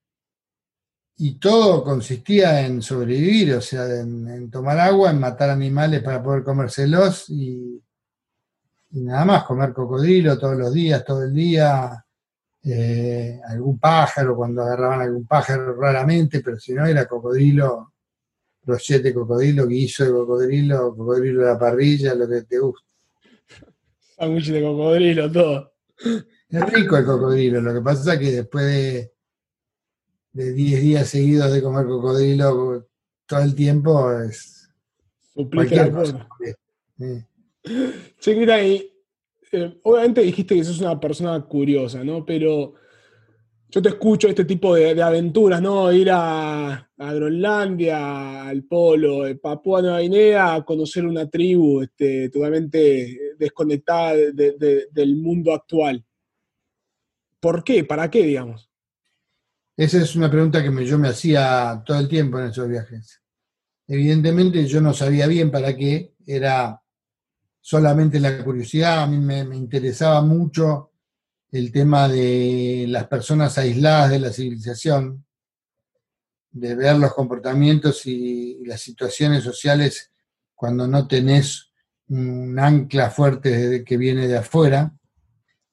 [1.16, 6.42] y todo consistía en sobrevivir, o sea, en, tomar agua, en matar animales para poder
[6.42, 7.80] comérselos y,
[8.92, 12.04] y, nada más, comer cocodrilo todos los días, todo el día,
[12.64, 17.92] eh, algún pájaro, cuando agarraban algún pájaro raramente, pero si no era cocodrilo,
[18.62, 22.88] brochete de cocodrilo, guiso de cocodrilo, cocodrilo de la parrilla, lo que te gusta.
[24.16, 25.72] Sándwich de cocodrilo, todo.
[26.48, 29.11] Es rico el cocodrilo, lo que pasa es que después de,
[30.32, 32.86] de 10 días seguidos de comer cocodrilo
[33.26, 34.68] todo el tiempo es
[35.34, 36.28] cualquier cosa.
[36.98, 37.24] Sí.
[39.54, 42.24] Eh, obviamente dijiste que sos una persona curiosa, ¿no?
[42.24, 42.74] Pero
[43.68, 45.92] yo te escucho este tipo de, aventuras, ¿no?
[45.92, 53.34] Ir a, Groenlandia, al polo, de Papúa Nueva Guinea, a conocer una tribu este, totalmente
[53.38, 56.04] desconectada del mundo actual.
[57.40, 57.84] ¿Por qué?
[57.84, 58.71] ¿Para qué, digamos?
[59.76, 63.20] Esa es una pregunta que yo me hacía todo el tiempo en esos viajes.
[63.86, 66.80] Evidentemente yo no sabía bien para qué, era
[67.60, 70.92] solamente la curiosidad, a mí me interesaba mucho
[71.52, 75.24] el tema de las personas aisladas de la civilización,
[76.50, 80.10] de ver los comportamientos y las situaciones sociales
[80.54, 81.70] cuando no tenés
[82.08, 84.94] un ancla fuerte que viene de afuera.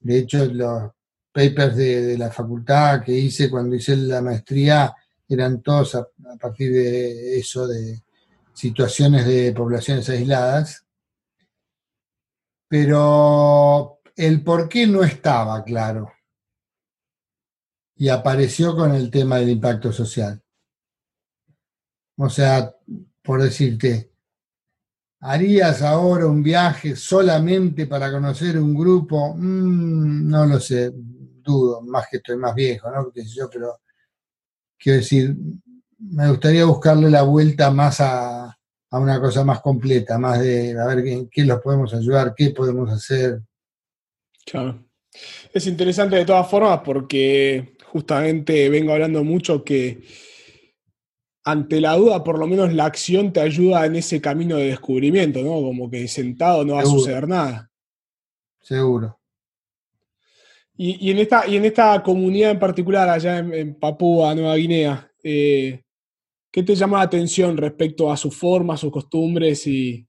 [0.00, 0.90] De hecho, los
[1.32, 4.94] papers de, la facultad que hice cuando hice la maestría
[5.28, 6.06] eran todos a
[6.40, 8.02] partir de eso, de
[8.52, 10.84] situaciones de poblaciones aisladas.
[12.68, 16.12] Pero el por qué no estaba claro.
[17.96, 20.42] Y apareció con el tema del impacto social.
[22.16, 22.74] O sea,
[23.22, 24.12] por decirte,
[25.20, 29.34] ¿harías ahora un viaje solamente para conocer un grupo?
[29.36, 30.92] Mm, no lo sé,
[31.42, 33.12] dudo, más que estoy más viejo, ¿no?
[33.14, 33.80] yo, pero
[34.78, 35.34] quiero decir,
[35.98, 38.56] me gustaría buscarle la vuelta más a,
[38.92, 42.90] una cosa más completa, más de a ver en qué los podemos ayudar, qué podemos
[42.90, 43.40] hacer,
[44.44, 44.84] Claro.
[45.52, 50.02] Es interesante de todas formas porque justamente vengo hablando mucho que
[51.44, 55.40] ante la duda, por lo menos la acción te ayuda en ese camino de descubrimiento,
[55.42, 55.54] ¿no?
[55.54, 57.70] Como que sentado no va a suceder nada.
[58.60, 59.19] Seguro.
[60.82, 65.82] Y, en esta, y en esta comunidad en particular, allá en, Papúa, Nueva Guinea, eh,
[66.50, 70.08] ¿qué te llama la atención respecto a su forma, sus costumbres y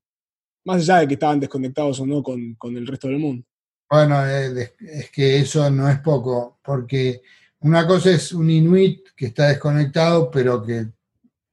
[0.64, 3.46] más allá de que estaban desconectados o no con el resto del mundo?
[3.90, 7.22] Bueno, es que eso no es poco, porque
[7.60, 10.86] una cosa es un inuit que está desconectado, pero que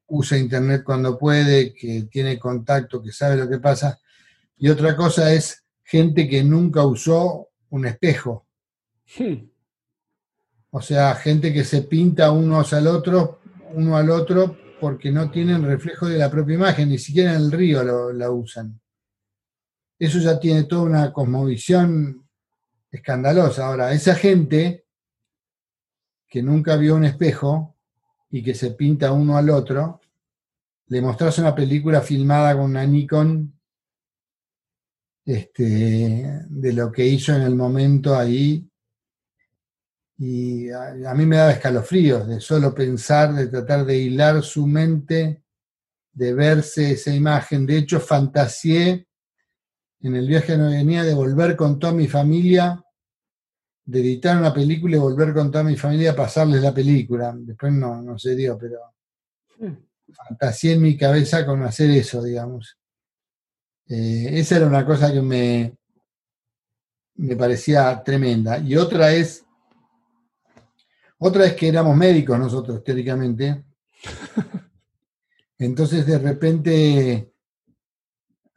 [0.06, 3.98] usa internet cuando puede, que tiene contacto, que sabe lo que pasa,
[4.56, 8.47] y otra cosa es gente que nunca usó un espejo.
[9.16, 9.48] Hmm.
[10.70, 13.40] O sea, gente que se pinta unos al otro,
[13.74, 17.52] uno al otro, porque no tienen reflejo de la propia imagen, ni siquiera en el
[17.52, 18.80] río lo, la usan.
[19.98, 22.28] Eso ya tiene toda una cosmovisión
[22.90, 23.66] escandalosa.
[23.66, 24.84] Ahora, esa gente
[26.28, 27.76] que nunca vio un espejo
[28.30, 30.00] y que se pinta uno al otro,
[30.88, 33.52] le mostras una película filmada con una Nikon
[35.24, 38.67] este, de lo que hizo en el momento ahí.
[40.18, 44.66] Y a, a, mí me daba escalofríos de solo pensar, de tratar de hilar su
[44.66, 45.42] mente,
[46.12, 47.64] de verse esa imagen.
[47.64, 49.08] De hecho, fantaseé
[50.00, 52.82] en el viaje no venía de volver con toda mi familia,
[53.84, 57.34] de editar una película y volver con toda mi familia a pasarles la película.
[57.36, 58.78] Después no, no se dio, pero
[60.12, 62.78] fantasía en mi cabeza con hacer eso, digamos.
[63.88, 65.76] Eh, esa era una cosa que me,
[67.16, 68.58] me parecía tremenda.
[68.58, 69.44] Y otra es,
[71.18, 73.64] otra es que éramos médicos nosotros, teóricamente.
[75.58, 77.32] Entonces de repente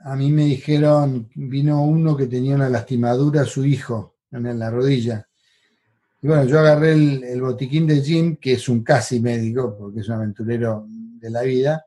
[0.03, 4.69] a mí me dijeron, vino uno que tenía una lastimadura a su hijo en la
[4.69, 5.27] rodilla.
[6.21, 10.07] Y bueno, yo agarré el, botiquín de Jim, que es un casi médico, porque es
[10.07, 11.85] un aventurero de la vida,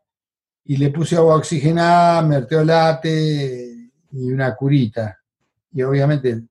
[0.64, 5.20] y le puse agua oxigenada, merteolate y una curita.
[5.72, 6.44] Y obviamente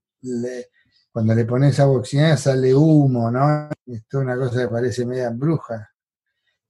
[1.14, 3.70] cuando le pones agua oxigenada sale humo, ¿no?
[3.86, 5.92] Esto es una cosa que parece media bruja.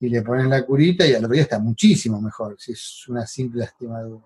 [0.01, 3.25] Y le pones la curita y al otro día está muchísimo mejor, si es una
[3.25, 4.21] simple lastimadura.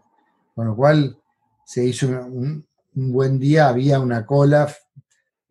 [0.55, 1.15] Con lo cual
[1.63, 4.75] se hizo un, buen día, había una cola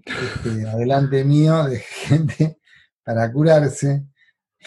[0.04, 2.58] este, adelante mío de gente
[3.04, 4.04] para curarse.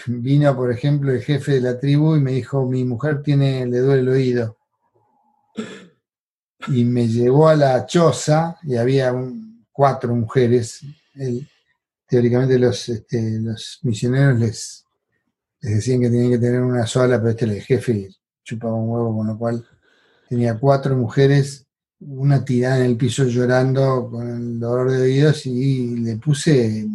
[0.08, 3.80] Vino, por ejemplo, el jefe de la tribu y me dijo, mi mujer tiene, le
[3.80, 4.58] duele el oído.
[6.70, 9.12] Y me llevó a la choza y había
[9.80, 10.82] cuatro mujeres.
[12.06, 14.86] teóricamente los, este, los misioneros les,
[15.62, 18.10] les decían que tenían que tener una sola, pero este el jefe
[18.44, 19.66] chupaba un huevo, con lo cual
[20.28, 21.66] tenía cuatro mujeres,
[22.02, 26.86] una tirada en el piso llorando con el dolor de oídos y le puse,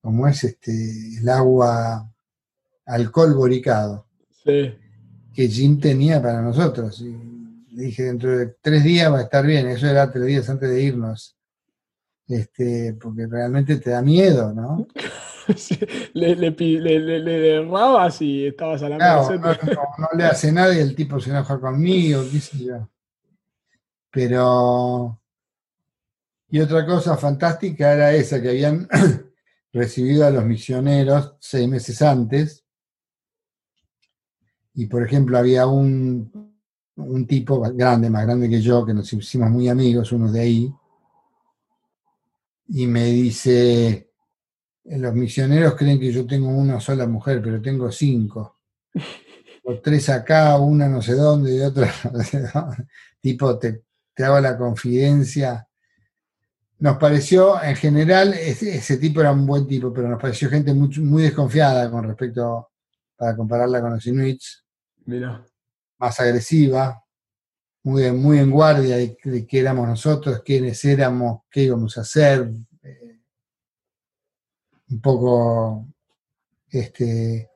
[0.00, 0.72] como es este,
[1.20, 2.10] el agua,
[2.86, 4.06] alcohol boricado,
[4.42, 6.98] que Jim tenía para nosotros.
[7.02, 10.48] Y le dije, dentro de tres días va a estar bien, eso era tres días
[10.48, 11.37] antes de irnos.
[12.28, 14.86] Este, porque realmente te da miedo, ¿no?
[16.12, 19.54] le, le, le, le, errabas y estabas a la no, no,
[19.98, 22.88] no, le hace nada y el tipo se enoja conmigo, qué sé yo.
[24.10, 25.18] Pero.
[26.50, 28.86] Y otra cosa fantástica era esa, que habían
[29.72, 32.64] recibido a los misioneros seis meses antes.
[34.74, 36.54] Y por ejemplo, había un,
[36.96, 40.74] un tipo grande, más grande que yo, que nos hicimos muy amigos, uno de ahí,
[42.68, 44.10] y me dice,
[44.84, 48.60] los misioneros creen que yo tengo una sola mujer, pero tengo cinco.
[49.64, 52.86] O tres acá, una no sé dónde y otra no sé dónde.
[53.20, 55.66] Tipo, te, te hago la confidencia.
[56.78, 60.88] Nos pareció, en general, ese, tipo era un buen tipo, pero nos pareció gente muy,
[61.00, 62.70] muy desconfiada con respecto,
[63.16, 64.64] para compararla con los Inuits.
[65.06, 65.44] Mira.
[65.98, 67.02] Más agresiva,
[67.82, 72.50] muy, muy en guardia de, de qué éramos nosotros, quiénes éramos, qué íbamos a hacer.
[72.82, 73.18] Eh,
[74.90, 75.86] un poco,
[76.70, 77.50] este,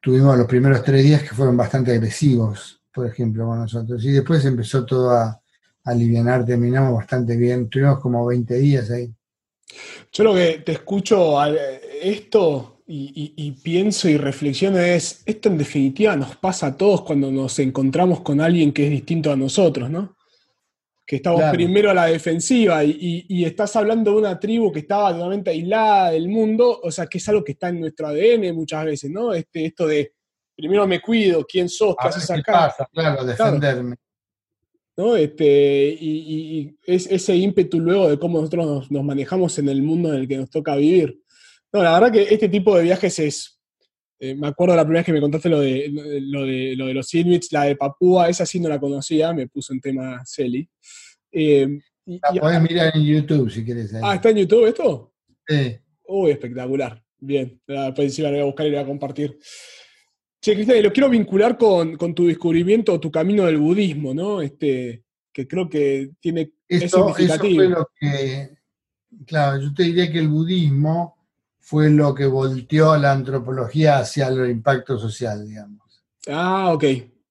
[0.00, 4.04] tuvimos los primeros tres días que fueron bastante agresivos, por ejemplo, con nosotros.
[4.04, 5.40] Y después empezó todo a,
[5.84, 7.68] aliviar, terminamos bastante bien.
[7.68, 9.12] Tuvimos como 20 días ahí.
[10.12, 11.42] Yo lo que te escucho
[12.02, 17.58] esto y, pienso y reflexiono es, esto en definitiva nos pasa a todos cuando nos
[17.60, 20.16] encontramos con alguien que es distinto a nosotros, ¿no?
[21.06, 25.50] Que estamos primero a la defensiva y, estás hablando de una tribu que estaba totalmente
[25.50, 29.10] aislada del mundo, o sea, que es algo que está en nuestro ADN muchas veces,
[29.10, 29.32] ¿no?
[29.32, 30.12] Este, esto de
[30.56, 32.74] primero me cuido, quién sos, qué haces acá.
[32.92, 33.96] claro, defenderme.
[34.96, 35.16] ¿no?
[35.16, 40.20] Este, y, es ese ímpetu luego de cómo nosotros nos, manejamos en el mundo en
[40.20, 41.20] el que nos toca vivir.
[41.72, 43.60] No, la verdad que este tipo de viajes es.
[44.18, 46.94] Eh, me acuerdo la primera vez que me contaste lo de, lo de, lo de
[46.94, 50.68] los Inuits, la de Papúa, esa sí no la conocía, me puso en tema Celi.
[51.32, 51.66] Eh,
[52.04, 53.94] la podés mirar en YouTube si quieres.
[54.02, 55.14] Ah, ¿está en YouTube esto?
[55.46, 55.78] Sí.
[56.06, 57.02] Uy, espectacular.
[57.18, 59.38] Bien, después encima la voy a buscar y la voy a compartir.
[60.42, 64.40] Che, Cristian, lo quiero vincular con, tu descubrimiento, tu camino del budismo, ¿no?
[64.40, 66.52] Este, que creo que tiene.
[66.66, 68.50] Eso, es eso fue lo que.
[69.26, 71.19] Claro, yo te diría que el budismo
[71.70, 76.02] fue lo que volteó la antropología hacia el impacto social, digamos.
[76.26, 76.84] Ah, ok.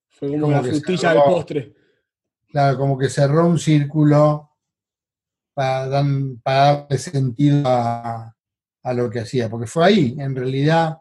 [0.08, 1.76] Fue como, la frutilla del postre.
[2.48, 4.52] Claro, como que cerró un círculo
[5.54, 8.34] para, darle sentido a,
[8.96, 11.00] lo que hacía, porque fue ahí, en realidad,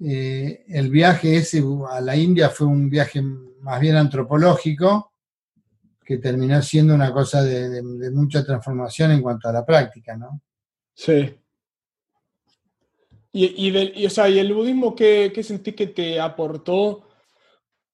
[0.00, 5.12] eh, el viaje ese a la India fue un viaje más bien antropológico,
[6.04, 10.42] que terminó siendo una cosa de, de mucha transformación en cuanto a la práctica, ¿no?
[10.94, 11.32] Sí.
[13.38, 17.06] Y, y, o sea, ¿y el budismo qué, qué sentís que te aportó?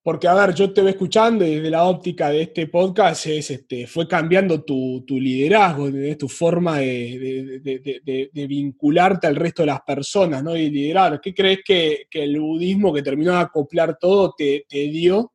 [0.01, 3.51] Porque, a ver, yo te voy escuchando y desde la óptica de este podcast es,
[3.51, 10.41] este, fue cambiando tu, tu liderazgo, tu forma de, vincularte al resto de las personas
[10.41, 10.55] ¿no?
[10.55, 11.19] y liderar.
[11.19, 15.33] ¿Qué crees que, el budismo que terminó de acoplar todo te dio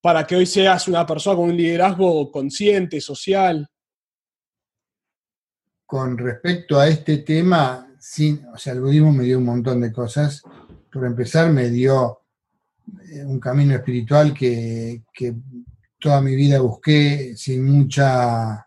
[0.00, 3.68] para que hoy seas una persona con un liderazgo consciente, social?
[5.86, 9.92] Con respecto a este tema, sí, o sea, el budismo me dio un montón de
[9.92, 10.42] cosas.
[10.90, 12.22] Por empezar, me dio
[13.12, 15.02] eh, un camino espiritual que,
[15.98, 18.66] toda mi vida busqué sin mucha,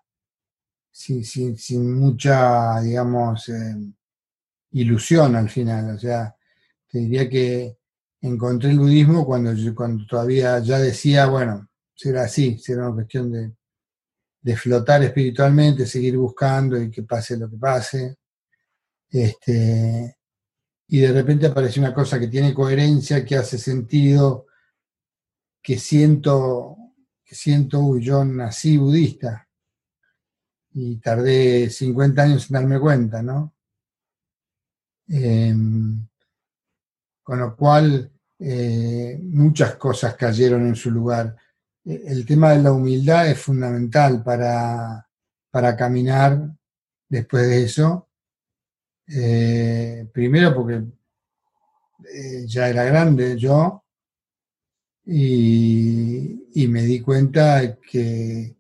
[0.91, 3.75] sin, mucha, digamos, eh,
[4.71, 5.95] ilusión al final.
[5.95, 6.35] O sea,
[6.87, 7.77] te diría que
[8.21, 13.51] encontré el budismo cuando, cuando todavía ya decía, bueno, será así, será una cuestión de,
[14.43, 18.17] de flotar espiritualmente, seguir buscando y que pase lo que pase.
[19.13, 20.17] Este,
[20.87, 24.47] y de repente aparece una cosa que tiene coherencia, que hace sentido,
[25.61, 26.75] que siento,
[27.23, 29.47] que siento, uy, yo nací budista
[30.71, 33.53] y tardé 50 años en darme cuenta, ¿no?
[35.07, 36.07] Em,
[37.21, 41.35] con lo cual, eh, muchas cosas cayeron en su lugar.
[41.85, 45.07] E, el tema de la humildad es fundamental para,
[45.51, 46.49] para caminar
[47.07, 48.09] después de eso
[49.07, 50.83] eh, primero porque
[52.11, 53.83] eh, ya era grande yo
[55.05, 58.55] y, me di cuenta que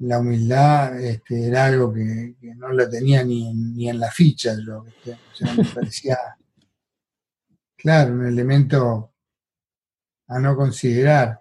[0.00, 4.84] la humildad este, era algo que, no la tenía ni ni en la ficha yo.
[5.40, 6.18] me parecía,
[7.76, 9.14] claro, un elemento
[10.28, 11.40] a no considerar.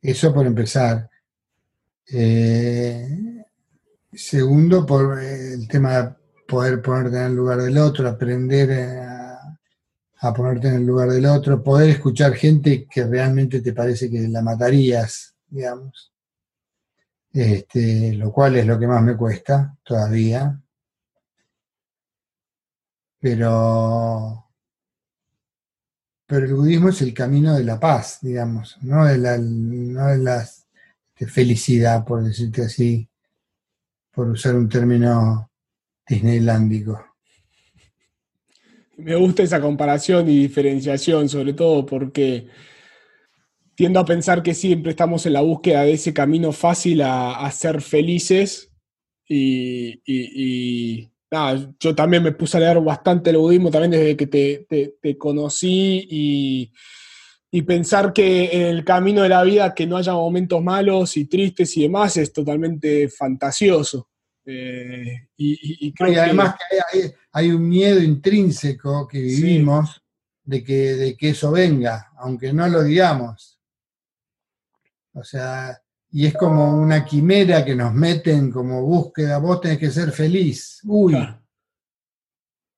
[0.00, 1.08] Eso por empezar.
[2.12, 3.44] Eh,
[4.12, 6.16] segundo, por el tema
[6.54, 8.70] poder ponerte en el lugar del otro, aprender
[10.20, 14.28] a, ponerte en el lugar del otro, poder escuchar gente que realmente te parece que
[14.28, 16.12] la matarías digamos.
[17.32, 20.56] Este, lo cual es lo que más me cuesta todavía.
[23.18, 24.48] Pero,
[26.24, 30.18] pero el budismo es el camino de la paz, digamos, no de la, no de
[30.18, 30.48] la
[31.26, 33.08] felicidad, por decirte así,
[34.12, 35.50] por usar un término
[36.08, 37.00] disneylandico.
[38.96, 42.48] Me gusta esa comparación y diferenciación, sobre todo porque
[43.74, 47.80] tiendo a pensar que siempre estamos en la búsqueda de ese camino fácil a, ser
[47.80, 48.72] felices
[49.28, 55.18] y, nada, yo también me puse a leer bastante el budismo también desde que te,
[55.18, 56.72] conocí y,
[57.50, 61.24] y, pensar que en el camino de la vida que no haya momentos malos y
[61.24, 64.08] tristes y demás es totalmente fantasioso.
[64.46, 66.56] Eh, y, además
[66.92, 70.02] que, hay, un miedo intrínseco que vivimos
[70.42, 73.58] de, que, de que eso venga, aunque no lo digamos.
[75.14, 75.80] O sea,
[76.10, 80.80] y es como una quimera que nos meten como búsqueda, vos tenés que ser feliz.
[80.84, 81.16] Uy,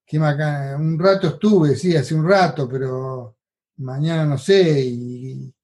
[0.07, 0.77] qué macana.
[0.77, 3.37] Un rato estuve, sí, hace un rato, pero
[3.77, 4.81] mañana no sé.
[4.85, 5.55] Y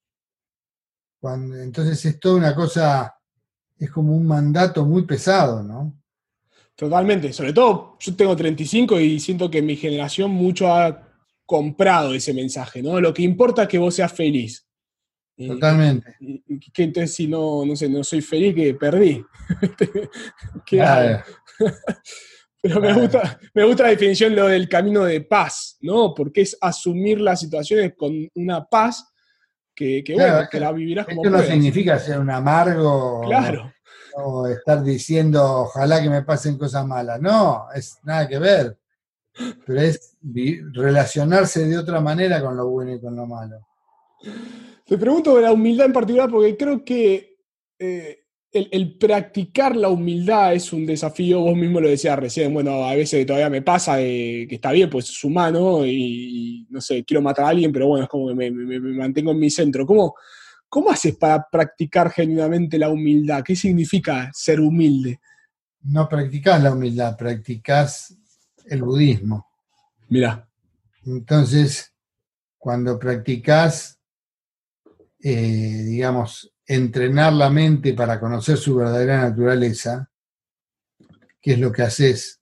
[1.18, 3.14] cuando, entonces es toda una cosa
[3.84, 6.00] es como un mandato muy pesado, ¿no?
[6.76, 11.08] Totalmente, sobre todo yo tengo 35 y siento que mi generación mucho ha
[11.44, 13.00] comprado ese mensaje, ¿no?
[13.00, 14.66] Lo que importa es que vos seas feliz.
[15.36, 16.14] Totalmente.
[16.72, 19.24] que entonces si no, no sé, no soy feliz, que perdí.
[22.62, 26.14] Pero me, gusta, me gusta la definición lo del camino de paz, ¿no?
[26.14, 29.12] Porque es asumir las situaciones con una paz
[29.74, 33.22] que, bueno, que la vivirás como Esto no significa ser un amargo.
[33.26, 33.71] Claro.
[34.16, 37.20] O, estar diciendo, ojalá que me pasen cosas malas.
[37.20, 38.78] No, es nada que ver.
[39.66, 40.16] Pero es
[40.72, 43.66] relacionarse de otra manera con lo bueno y con lo malo.
[44.86, 47.36] Te pregunto de la humildad en particular porque creo que
[47.78, 52.94] eh, el, practicar la humildad es un desafío, vos mismo lo decías recién, bueno, a
[52.94, 57.46] veces todavía me pasa que está bien, pues es humano y, no sé, quiero matar
[57.46, 59.86] a alguien, pero bueno, es como que me, mantengo en mi centro.
[59.86, 60.14] ¿Cómo,
[60.72, 63.44] ¿Cómo haces para practicar genuinamente la humildad?
[63.44, 65.20] ¿Qué significa ser humilde?
[65.82, 68.16] No practicas la humildad, practicas
[68.64, 69.50] el budismo.
[70.08, 70.48] Mira.
[71.04, 71.92] Entonces,
[72.56, 74.00] cuando practicas,
[75.22, 80.10] eh, digamos, entrenar la mente para conocer su verdadera naturaleza,
[81.38, 82.40] que es lo que haces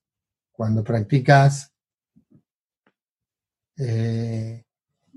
[0.52, 1.72] cuando practicas,
[3.76, 4.64] eh,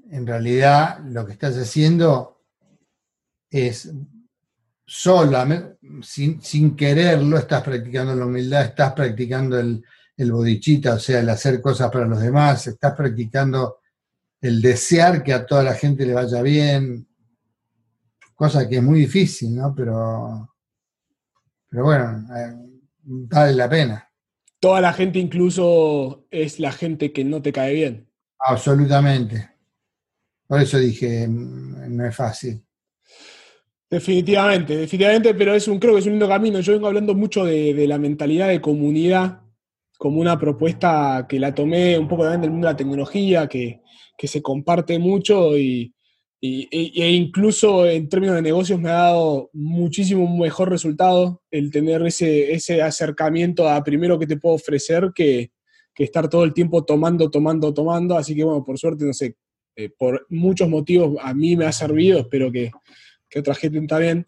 [0.09, 2.34] en realidad lo que estás haciendo
[3.54, 3.91] es
[4.86, 9.84] sola, sin, sin, quererlo, estás practicando la humildad, estás practicando el,
[10.18, 13.78] el bodichita, o sea, el hacer cosas para los demás, estás practicando
[14.41, 17.08] el desear que a toda la gente le vaya bien,
[18.34, 19.74] cosa que es muy difícil, ¿no?
[19.76, 20.49] Pero,
[21.70, 22.56] pero bueno, eh,
[23.04, 24.10] vale la pena.
[24.60, 28.10] Toda la gente incluso es la gente que no te cae bien.
[28.39, 29.51] Absolutamente.
[30.47, 32.66] Por eso dije, mm, no es fácil.
[33.89, 36.59] Definitivamente, definitivamente, pero es un, creo que es un lindo camino.
[36.61, 39.41] Yo vengo hablando mucho de, la mentalidad de comunidad
[39.97, 43.81] como una propuesta que la tomé un poco también del mundo de la tecnología, que,
[44.17, 45.93] que se comparte mucho y,
[46.45, 52.05] y, e incluso en términos de negocios me ha dado muchísimo mejor resultado el tener
[52.05, 55.51] ese, ese acercamiento a primero que te puedo ofrecer que,
[55.93, 58.17] que, estar todo el tiempo tomando, tomando, tomando.
[58.17, 59.38] Así que bueno, por suerte, no sé,
[59.77, 62.71] eh, por muchos motivos a mí me ha servido, espero que,
[63.34, 64.27] que otra gente también.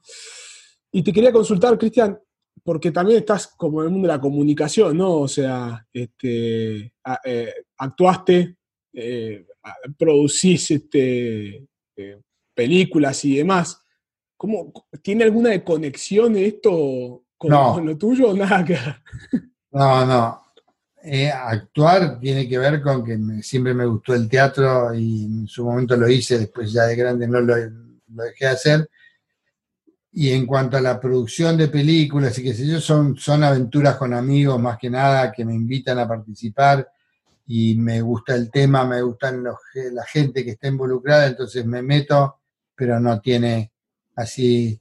[0.91, 2.19] Y te quería consultar, Cristian,
[2.63, 5.19] porque también estás como en el mundo de la comunicación, ¿no?
[5.19, 6.91] O sea, este,
[7.25, 8.55] eh, actuaste,
[8.93, 9.45] eh,
[9.97, 12.21] producís este, eh,
[12.55, 13.79] películas y demás.
[14.35, 18.77] ¿Cómo, ¿Tiene alguna conexión esto con, lo tuyo o nada que
[19.71, 20.45] No, no.
[21.07, 25.63] Eh, actuar tiene que ver con que siempre me gustó el teatro y en su
[25.63, 27.53] momento lo hice, después ya de grande no lo,
[28.07, 28.89] dejé de hacer.
[30.18, 33.97] Y en cuanto a la producción de películas y qué sé yo, son, son aventuras
[33.97, 36.89] con amigos más que nada que me invitan a participar
[37.47, 39.57] y me gusta el tema, me gustan los,
[39.91, 42.39] la gente que está involucrada, entonces me meto,
[42.74, 43.74] pero no tiene
[44.16, 44.80] así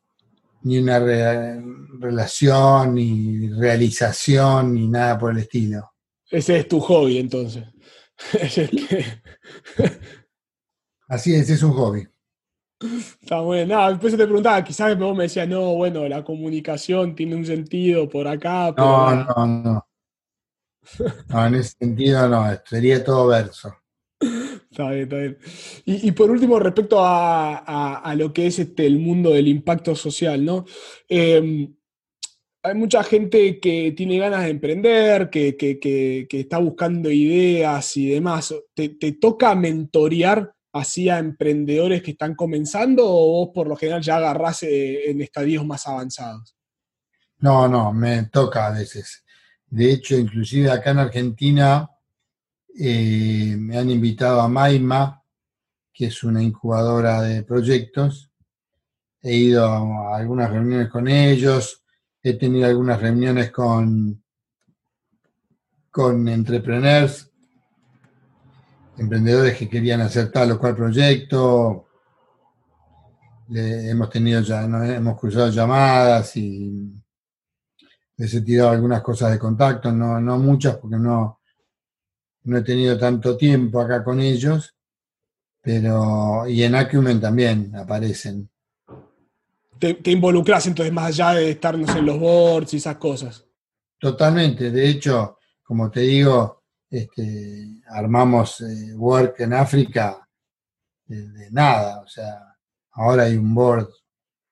[0.63, 5.93] ni una relación, ni realización, ni nada por el estilo.
[6.31, 7.65] Ese es tu hobby, entonces.
[11.09, 12.07] así es, es un hobby.
[12.81, 13.77] Está bueno.
[13.77, 18.09] No, después te preguntaba, quizás vos me decías, no, bueno, la comunicación tiene un sentido
[18.09, 18.75] por acá.
[18.77, 19.89] No, no, no.
[21.29, 23.75] No, en ese sentido no, sería todo verso.
[24.71, 25.39] Está bien, está bien.
[25.85, 30.65] Y, por último, respecto a, lo que es este, el mundo del impacto social, ¿no?
[31.09, 31.75] Em,
[32.63, 38.55] hay mucha gente que tiene ganas de emprender, que, está buscando ideas y demás.
[38.75, 44.65] ¿Te, toca mentorear así emprendedores que están comenzando o vos por lo general ya agarrás
[44.65, 46.57] eh, en estadios más avanzados?
[47.39, 49.25] No, no, me toca a veces.
[49.67, 51.89] De hecho, inclusive acá en Argentina
[52.77, 55.23] eh, me han invitado a Maima,
[55.93, 58.33] que es una incubadora de proyectos.
[59.23, 61.85] He ido a algunas reuniones con ellos,
[62.21, 64.25] he tenido algunas reuniones con,
[65.91, 67.31] con entrepreneurs,
[68.99, 71.87] emprendedores que querían hacer tal o cual proyecto.
[73.51, 76.93] hemos tenido ya, hemos cruzado llamadas y
[78.17, 81.41] les he tirado algunas cosas de contacto, no, no muchas porque no,
[82.45, 84.75] no he tenido tanto tiempo acá con ellos,
[85.61, 88.49] pero y en Acumen también aparecen.
[89.79, 93.45] Te, involucras entonces más allá de estarnos en los boards y esas cosas.
[93.99, 100.25] Totalmente, de hecho, como te digo, este, armamos eh, Work en África
[101.07, 102.57] de, nada, o sea,
[102.93, 103.89] ahora hay un board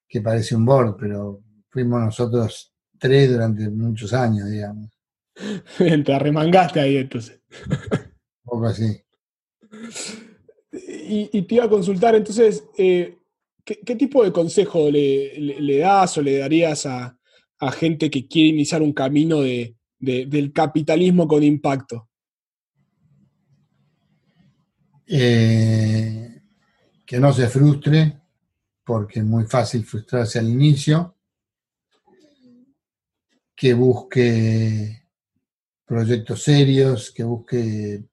[0.08, 4.90] que parece un board, pero fuimos nosotros tres durante muchos años, digamos.
[5.78, 7.40] Te arremangaste ahí entonces.
[7.50, 9.02] Un poco así.
[10.84, 13.18] Y, te iba a consultar entonces, eh,
[13.64, 17.16] ¿qué, tipo de consejo le, das o le darías a,
[17.78, 22.08] gente que quiere iniciar un camino de, del capitalismo con impacto?
[25.14, 26.42] Eh,
[27.04, 28.18] que no se frustre,
[28.82, 31.18] porque es muy fácil frustrarse al inicio,
[33.54, 35.06] que busque
[35.84, 38.08] proyectos serios, que busque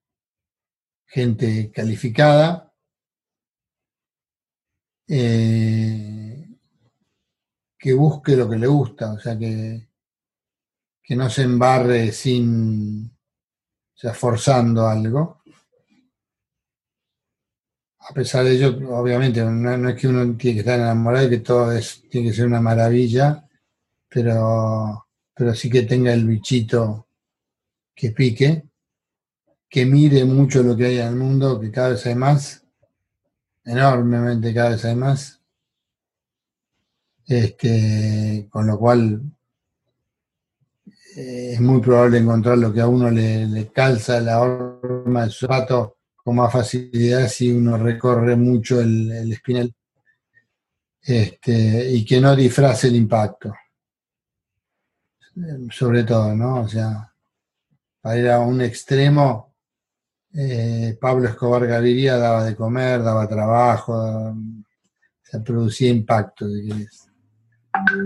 [1.06, 2.76] gente calificada,
[5.08, 6.50] eh,
[7.78, 9.88] que busque lo que le gusta, o sea, que,
[11.02, 13.10] que no se embarre sin,
[14.14, 15.39] forzando algo.
[18.10, 21.38] A pesar de ello, obviamente, no, es que uno tiene que estar enamorado y que
[21.40, 21.72] todo
[22.10, 23.48] tiene que ser una maravilla,
[24.10, 25.06] pero,
[25.36, 27.08] pero sí que tenga el bichito
[27.94, 28.64] que pique,
[29.70, 32.66] que mire mucho lo que hay en el mundo, que cada vez hay más,
[33.64, 35.40] enormemente cada vez hay más.
[37.28, 39.22] Este, con lo cual
[41.16, 45.99] eh, es muy probable encontrar lo que a uno le, calza la horma del zapato
[46.24, 49.74] con más facilidad si uno recorre mucho el, el espinel.
[51.02, 53.54] Este, y que no disfrace el impacto.
[55.72, 56.62] Sobre todo, ¿no?
[56.62, 57.14] O sea,
[58.02, 59.56] para ir a un extremo,
[60.34, 64.36] eh, Pablo Escobar Gaviria daba de comer, daba trabajo,
[65.24, 66.46] se producía impacto.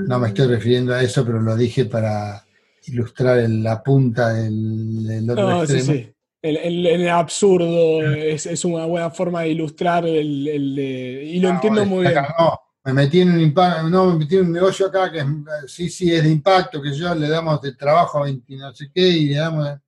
[0.07, 2.45] No me estoy refiriendo a eso, pero lo dije para
[2.85, 5.85] ilustrar la punta del, otro extremo.
[5.85, 6.12] Sí, sí.
[6.43, 12.15] El, absurdo es, una buena forma de ilustrar el, y lo entiendo muy bien.
[12.37, 15.25] No, me metí en un impacto, no, me metí en un negocio acá que
[15.67, 18.91] sí, sí es de impacto, que yo le damos de trabajo a 20 no sé
[18.93, 19.79] qué y le damos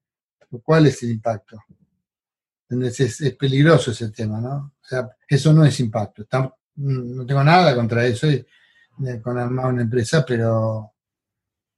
[0.64, 1.62] ¿Cuál es el impacto?
[2.70, 4.74] Es, peligroso ese tema, ¿no?
[4.82, 6.26] O sea, eso no es impacto.
[6.76, 8.28] no tengo nada contra eso,
[9.22, 10.94] con armar una empresa, pero,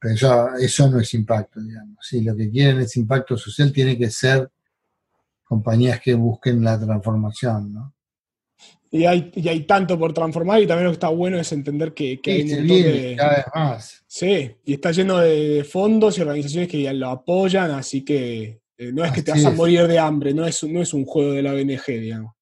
[0.04, 1.98] eso, no es impacto, digamos.
[2.02, 4.52] Si lo que quieren es impacto social, tiene que ser
[5.48, 7.94] compañías que busquen la transformación, ¿no?
[8.90, 12.20] Y hay, hay tanto por transformar y también lo que está bueno es entender que,
[12.26, 13.16] hay un montón de...
[13.18, 14.04] cada vez más.
[14.08, 19.04] Sí, y está lleno de fondos y organizaciones que lo apoyan, así que eh, no
[19.04, 21.42] es que te vas a morir de hambre, no es, no es un juego de
[21.42, 22.34] la BNG, digamos.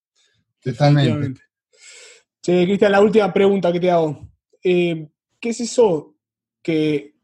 [0.62, 1.42] Totalmente.
[2.42, 4.30] Sí, Cristian, la última pregunta que te hago.
[4.64, 5.08] Eh,
[5.40, 6.16] ¿Qué es eso
[6.62, 7.16] que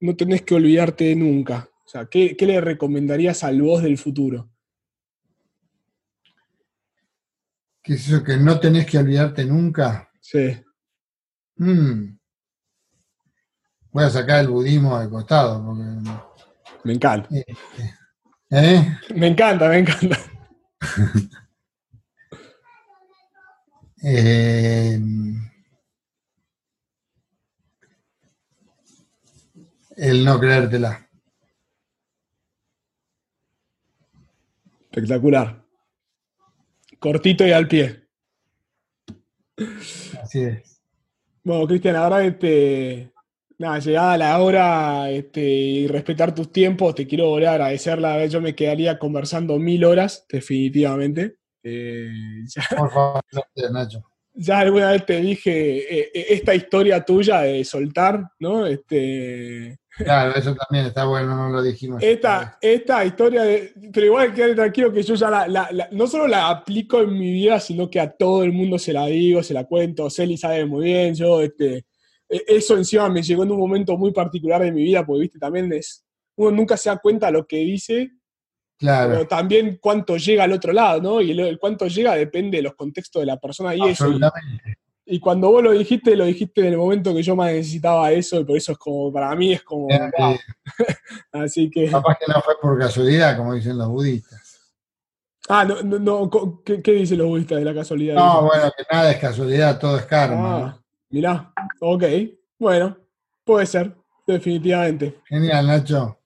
[0.00, 1.68] no tenés que olvidarte nunca?
[1.84, 4.50] O sea, ¿qué, le recomendarías al vos del futuro?
[7.82, 10.10] ¿Qué es eso que no tenés que olvidarte nunca?
[10.20, 10.62] Sí.
[11.56, 12.18] Mm.
[13.92, 15.64] Voy a sacar el budismo al costado.
[15.64, 15.82] Porque...
[16.84, 17.28] Me encanta.
[17.30, 18.00] Este,
[18.50, 18.98] ¿Eh?
[19.14, 20.18] Me encanta, me encanta.
[24.02, 24.98] Eh,
[29.98, 31.06] el no creértela.
[34.90, 35.59] Espectacular.
[37.00, 38.04] Cortito y al pie.
[40.22, 40.80] Así es.
[41.42, 43.10] Bueno, Cristian, ahora este,
[43.60, 47.98] Nada, llegada la hora este, y respetar tus tiempos, te quiero volver a agradecer.
[47.98, 51.36] La vez yo me quedaría conversando mil horas, definitivamente.
[51.62, 52.08] Eh,
[52.70, 53.22] Por favor,
[53.70, 54.02] Nacho.
[54.32, 58.66] Ya alguna vez te dije eh, esta historia tuya de soltar, ¿no?
[58.66, 62.02] Este, Claro, eso también está bueno, no lo dijimos.
[62.02, 66.48] Esta, esta historia, de, pero igual quédate tranquilo que yo ya la, no solo la
[66.48, 69.64] aplico en mi vida, sino que a todo el mundo se la digo, se la
[69.64, 70.08] cuento.
[70.08, 71.86] Celi sabe muy bien, yo, este,
[72.28, 75.38] e, eso encima me llegó en un momento muy particular de mi vida, porque, viste,
[75.38, 76.04] también es,
[76.36, 78.12] uno nunca se da cuenta lo que dice,
[78.78, 79.10] claro.
[79.12, 81.20] pero también cuánto llega al otro lado, ¿no?
[81.20, 84.08] Y el, cuánto llega depende de los contextos de la persona y eso.
[84.08, 84.20] Y
[85.18, 88.44] cuando vos lo dijiste, lo dijiste en el momento que yo más necesitaba eso, y
[88.44, 89.88] por eso es como, para mí es como.
[91.32, 91.90] Así que.
[91.90, 94.40] Capaz que no fue por casualidad, como dicen los budistas.
[95.48, 98.14] Ah, no, no, ¿qué, dicen los budistas de la casualidad?
[98.14, 100.58] No, bueno, que nada es casualidad, todo es karma.
[100.58, 102.04] Ah, mirá, ok.
[102.56, 102.96] Bueno,
[103.42, 103.96] puede ser,
[104.26, 105.20] definitivamente.
[105.26, 106.20] Genial, Nacho.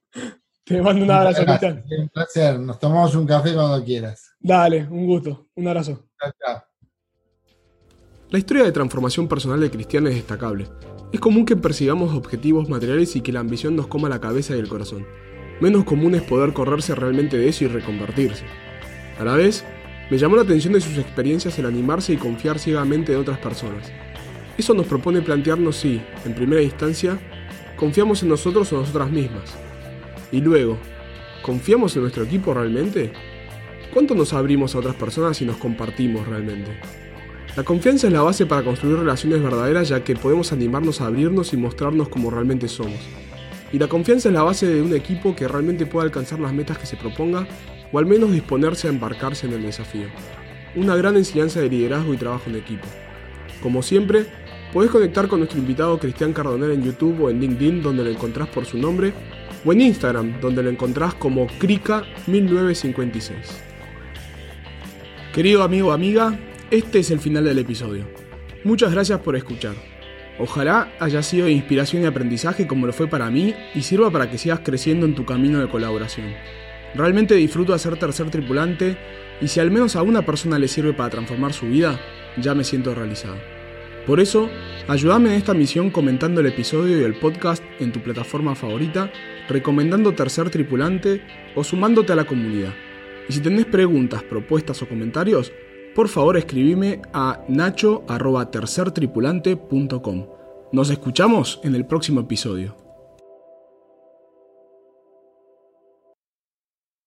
[0.65, 1.85] Te mando un abrazo, Cristian.
[1.99, 2.59] Un placer.
[2.59, 4.35] Nos tomamos un café cuando quieras.
[4.41, 5.49] Dale, un gusto.
[5.55, 6.05] Un abrazo.
[6.19, 6.74] Chao, chao.
[8.35, 10.67] La historia de transformación personal de Cristian es destacable.
[11.13, 14.59] Es común que persigamos objetivos materiales y que la ambición nos coma la cabeza y
[14.59, 15.07] el corazón.
[15.61, 18.45] Menos común es poder correrse realmente de eso y reconvertirse.
[19.21, 19.65] A la vez,
[20.11, 23.93] me llamó la atención de sus experiencias el animarse y confiar ciegamente en otras personas.
[24.59, 27.17] Eso nos propone plantearnos si, en primera instancia,
[27.77, 29.55] confiamos en nosotros o nosotras mismas.
[30.33, 30.77] Y luego,
[31.41, 33.13] ¿confiamos en nuestro equipo realmente?
[33.93, 37.04] ¿Cuánto nos abrimos a otras personas y nos compartimos realmente?
[37.57, 41.53] La confianza es la base para construir relaciones verdaderas ya que podemos animarnos a abrirnos
[41.53, 42.99] y mostrarnos como realmente somos.
[43.73, 46.79] Y la confianza es la base de un equipo que realmente pueda alcanzar las metas
[46.79, 47.47] que se proponga
[47.93, 50.09] o al menos disponerse a embarcarse en el desafío.
[50.75, 52.89] Una gran enseñanza de liderazgo y trabajo en equipo.
[53.63, 54.27] Como siempre,
[54.73, 58.49] podés conectar con nuestro invitado Cristian Cardonel en YouTube o en LinkedIn donde lo encontrás
[58.49, 59.13] por su nombre
[59.65, 63.33] o en Instagram donde lo encontrás como Krika1956.
[65.33, 66.37] Querido amigo amiga,
[66.75, 68.05] este es el final del episodio.
[68.65, 69.75] Muchas gracias por escuchar.
[70.41, 74.29] Ojalá haya sido de inspiración y aprendizaje como lo fue para mí y sirva para
[74.29, 76.35] que sigas creciendo en tu camino de colaboración.
[76.97, 78.97] Realmente disfruto de ser tercer tripulante
[79.41, 82.01] y si al menos a una persona le sirve para transformar su vida,
[82.37, 83.37] ya me siento realizado.
[84.05, 84.51] Por eso,
[84.89, 89.13] ayúdame en esta misión comentando el episodio y el podcast en tu plataforma favorita,
[89.49, 91.23] recomendando Tercer Tripulante
[91.55, 92.75] o sumándote a la comunidad.
[93.29, 95.53] Y si tenés preguntas, propuestas o comentarios,
[95.95, 100.27] por favor escribime a nacho.tercertripulante.com.
[100.73, 102.84] Nos escuchamos en el próximo episodio.